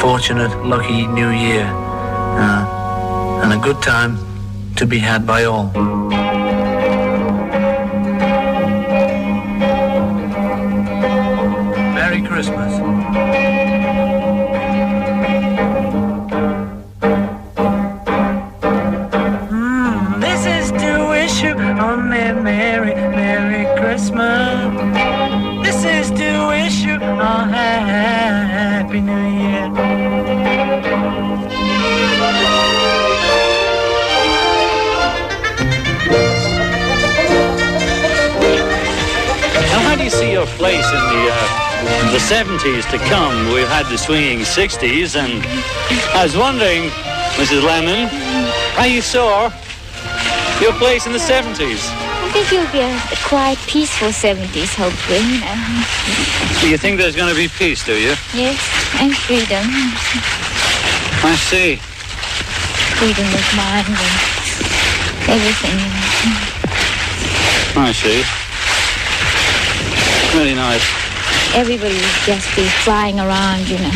[0.00, 1.66] fortunate, lucky new year.
[1.66, 4.16] Uh, and a good time
[4.76, 5.70] to be had by all.
[42.66, 43.52] 70s to come?
[43.52, 45.44] We've had the swinging 60s, and
[46.14, 46.90] I was wondering,
[47.38, 47.62] Mrs.
[47.62, 48.08] Lennon,
[48.74, 49.52] how you saw
[50.60, 51.78] your place in the 70s?
[51.86, 55.22] I think you'll be a, quite peaceful 70s, hopefully.
[55.22, 56.60] You know.
[56.60, 58.14] Do you think there's going to be peace, do you?
[58.34, 58.58] Yes,
[58.98, 59.62] and freedom.
[61.22, 61.76] I see.
[62.98, 64.18] Freedom of mind and
[65.30, 65.78] everything.
[67.78, 68.24] I see.
[70.36, 71.05] Very nice.
[71.56, 73.90] Everybody will just be flying around, you know.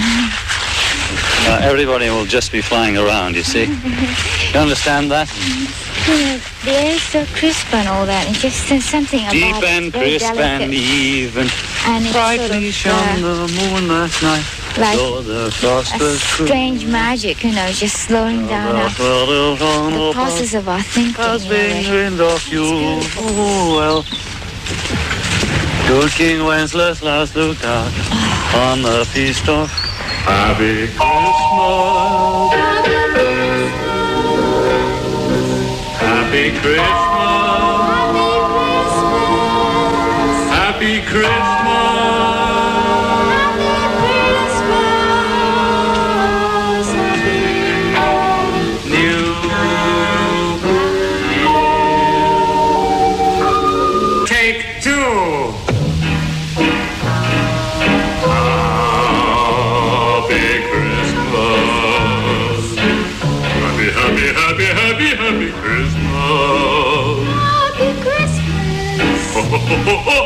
[1.46, 3.64] Uh, everybody will just be flying around, you see.
[4.52, 5.28] You understand that?
[6.08, 8.28] Yeah, the air is so crisp and all that.
[8.30, 10.62] It's just there's something about Deep and crisp delicate.
[10.62, 11.48] and even.
[11.84, 14.44] And it's Brightly sort shone of, the moon last night.
[14.78, 14.96] like
[15.26, 20.82] the frost a strange magic, you know, just slowing down our, the process of our
[20.82, 21.14] thinking.
[21.14, 21.82] Has in a way.
[21.82, 22.64] been wind of you.
[22.64, 24.29] Oh, well.
[25.86, 27.92] Good King Wenceslas last looked out
[28.54, 31.00] on the feast of Happy Christmas.
[36.00, 37.19] Happy Christmas.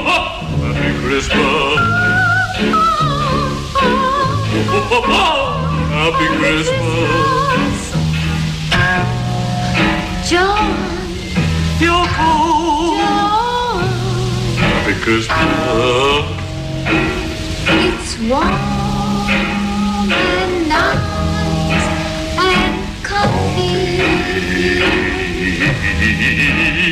[0.05, 1.79] Happy Christmas.
[5.91, 7.75] Happy Christmas.
[10.29, 10.75] John.
[11.81, 13.81] You're John.
[14.59, 16.25] Happy Christmas.
[17.67, 18.75] It's warm.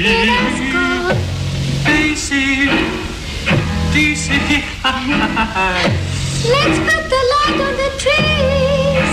[0.04, 0.61] It has
[4.28, 4.62] Daisy.
[6.46, 9.12] Let's put the light on the trees.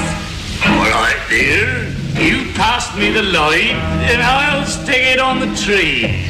[0.65, 1.89] All right, dear.
[2.21, 3.73] You pass me the light,
[4.09, 6.25] and I'll stick it on the tree.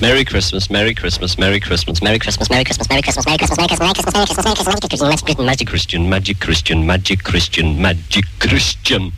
[0.00, 3.76] Merry Christmas, Merry Christmas, Merry Christmas, Merry Christmas, Merry Christmas, Merry Christmas, Merry Christmas, Merry
[3.78, 7.80] Christmas, Merry Christmas, Merry Christmas, Merry Christmas, Merry Christmas, Magic Christian, Magic Christian, Magic Christian,
[7.80, 9.12] Magic Christian.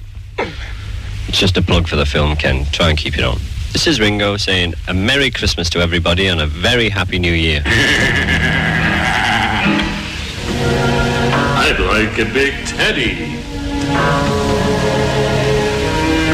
[1.28, 2.66] It's just a plug for the film, Ken.
[2.66, 3.38] Try and keep it on.
[3.74, 7.60] This is Ringo saying a Merry Christmas to everybody and a very Happy New Year.
[11.56, 13.36] I'd like a big teddy.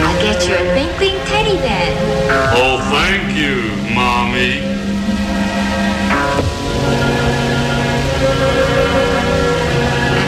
[0.05, 1.97] I'll get you a twinkling teddy then.
[2.57, 4.61] Oh, thank you, Mommy.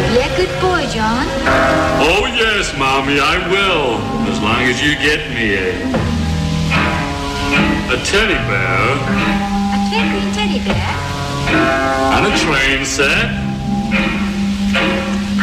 [0.08, 1.26] Be a good boy, John.
[2.00, 4.00] Oh, yes, Mommy, I will.
[4.32, 6.21] As long as you get me a...
[7.92, 8.88] A teddy bear
[9.74, 10.92] A twinkling teddy bear.
[12.16, 13.28] and a train set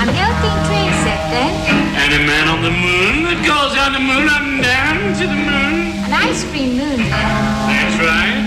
[0.01, 1.53] A melting train set then.
[2.01, 5.25] and a man on the moon that goes on the moon up and down to
[5.27, 5.75] the moon.
[6.05, 7.29] An ice cream moon then.
[7.69, 8.41] That's right.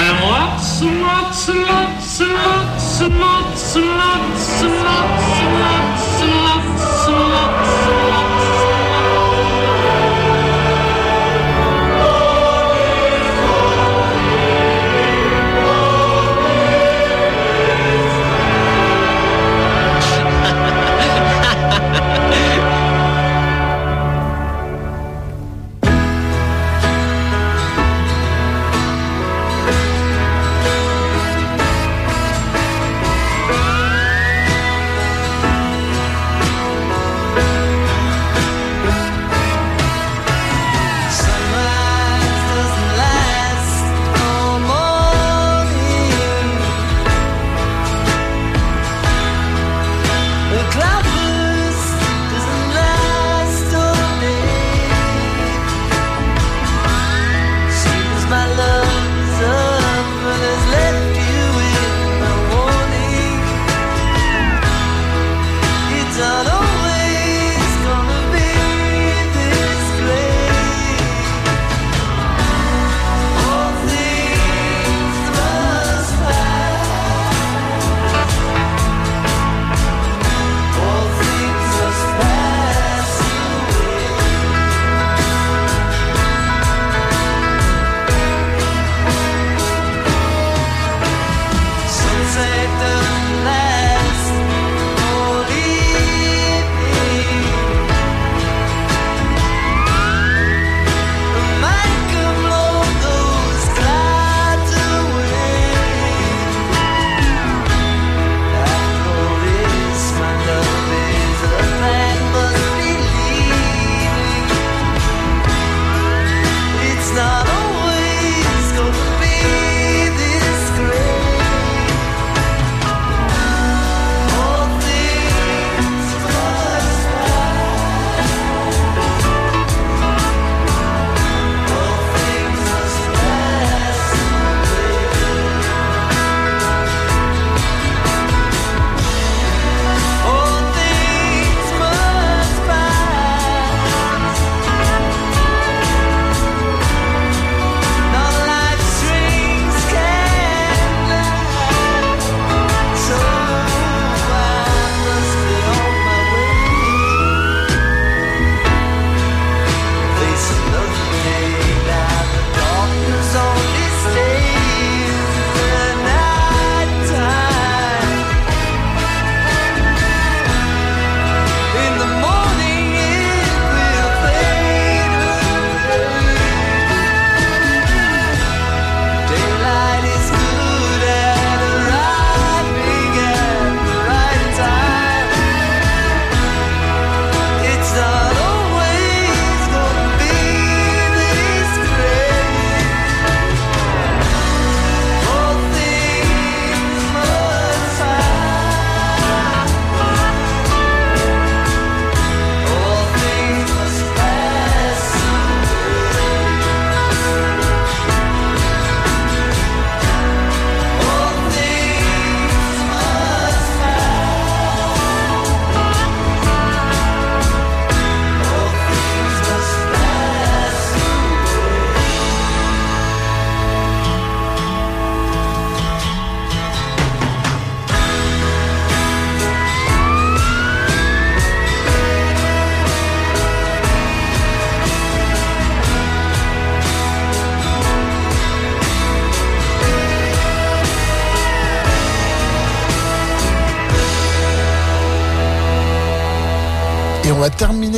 [0.00, 4.76] And lots and lots and lots and lots and lots and lots and lots and
[4.88, 7.67] lots and lots and lots and lots.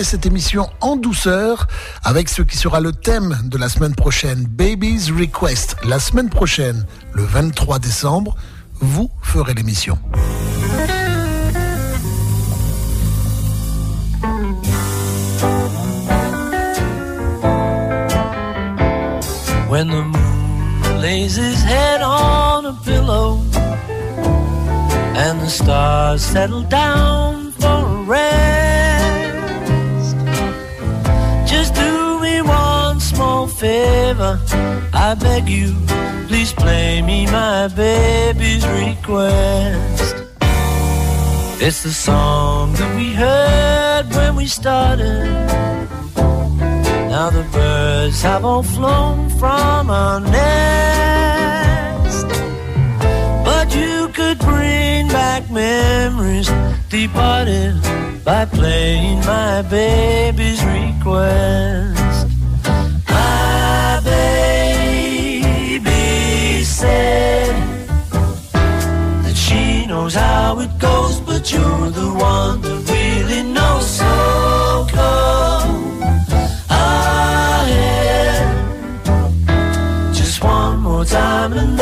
[0.04, 1.66] Cette émission en douceur
[2.04, 5.76] avec ce qui sera le thème de la semaine prochaine, Baby's Request.
[5.84, 8.36] La semaine prochaine, le 23 décembre,
[8.80, 9.98] vous ferez l'émission.
[19.68, 23.40] When the moon lays his head on a pillow
[25.16, 27.39] and the stars settle down
[34.92, 35.74] I beg you,
[36.28, 40.14] please play me my baby's request.
[41.62, 45.26] It's the song that we heard when we started.
[47.10, 50.40] Now the birds have all flown from our nest.
[53.44, 56.48] But you could bring back memories
[56.88, 57.74] departed
[58.24, 61.89] by playing my baby's request.
[71.52, 73.86] You're the one that really knows.
[73.98, 76.02] So come
[76.68, 78.14] ahead,
[80.14, 81.79] just one more time, and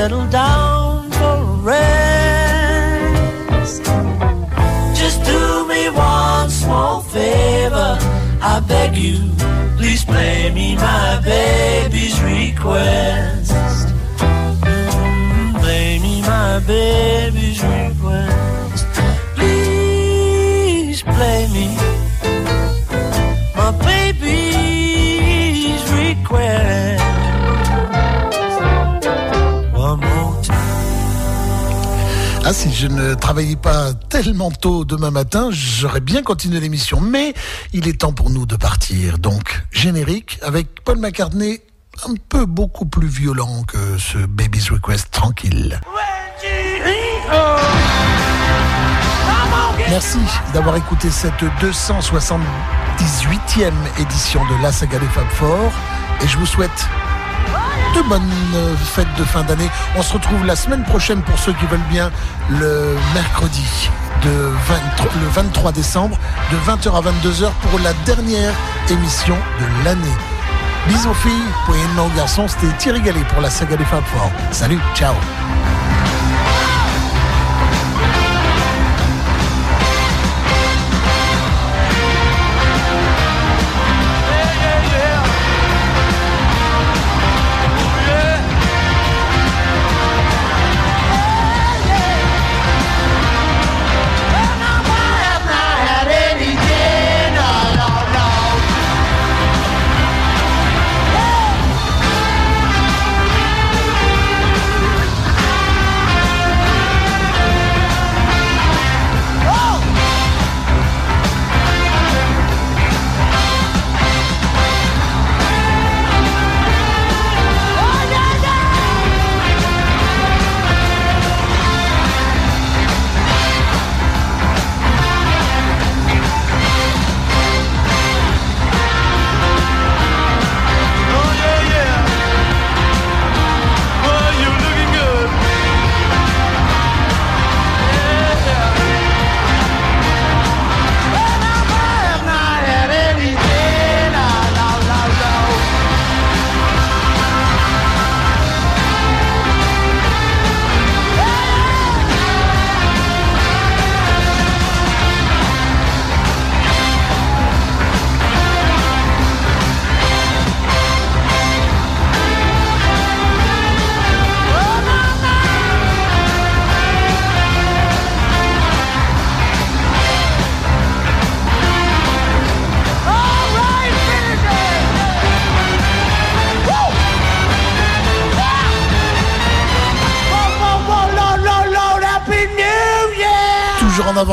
[0.00, 1.84] settle down for a rest.
[5.00, 7.98] Just do me one small favor,
[8.40, 9.18] I beg you,
[9.76, 13.19] please play me my baby's request.
[32.80, 36.98] Je ne travaillais pas tellement tôt demain matin, j'aurais bien continué l'émission.
[36.98, 37.34] Mais
[37.74, 39.18] il est temps pour nous de partir.
[39.18, 41.60] Donc, générique avec Paul McCartney,
[42.08, 45.78] un peu beaucoup plus violent que ce Baby's Request tranquille.
[49.90, 50.20] Merci
[50.54, 55.70] d'avoir écouté cette 278e édition de La Saga des Fab Four.
[56.22, 56.88] Et je vous souhaite
[57.94, 58.22] de bonnes
[58.54, 59.68] euh, fêtes de fin d'année.
[59.96, 62.10] On se retrouve la semaine prochaine pour ceux qui veulent bien
[62.48, 63.90] le mercredi
[64.22, 64.30] de
[64.68, 66.18] 23 le 23 décembre
[66.50, 68.52] de 20h à 22h pour la dernière
[68.88, 70.16] émission de l'année.
[70.88, 71.32] Bisous filles,
[71.66, 74.30] pour aux garçons, c'était Thierry Gallet pour la saga des Fab Four.
[74.50, 75.14] Salut, ciao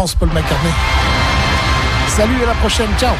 [0.08, 0.72] en avance, Paul McCartney.
[2.08, 2.90] Salut, à la prochaine.
[2.98, 3.14] Ciao.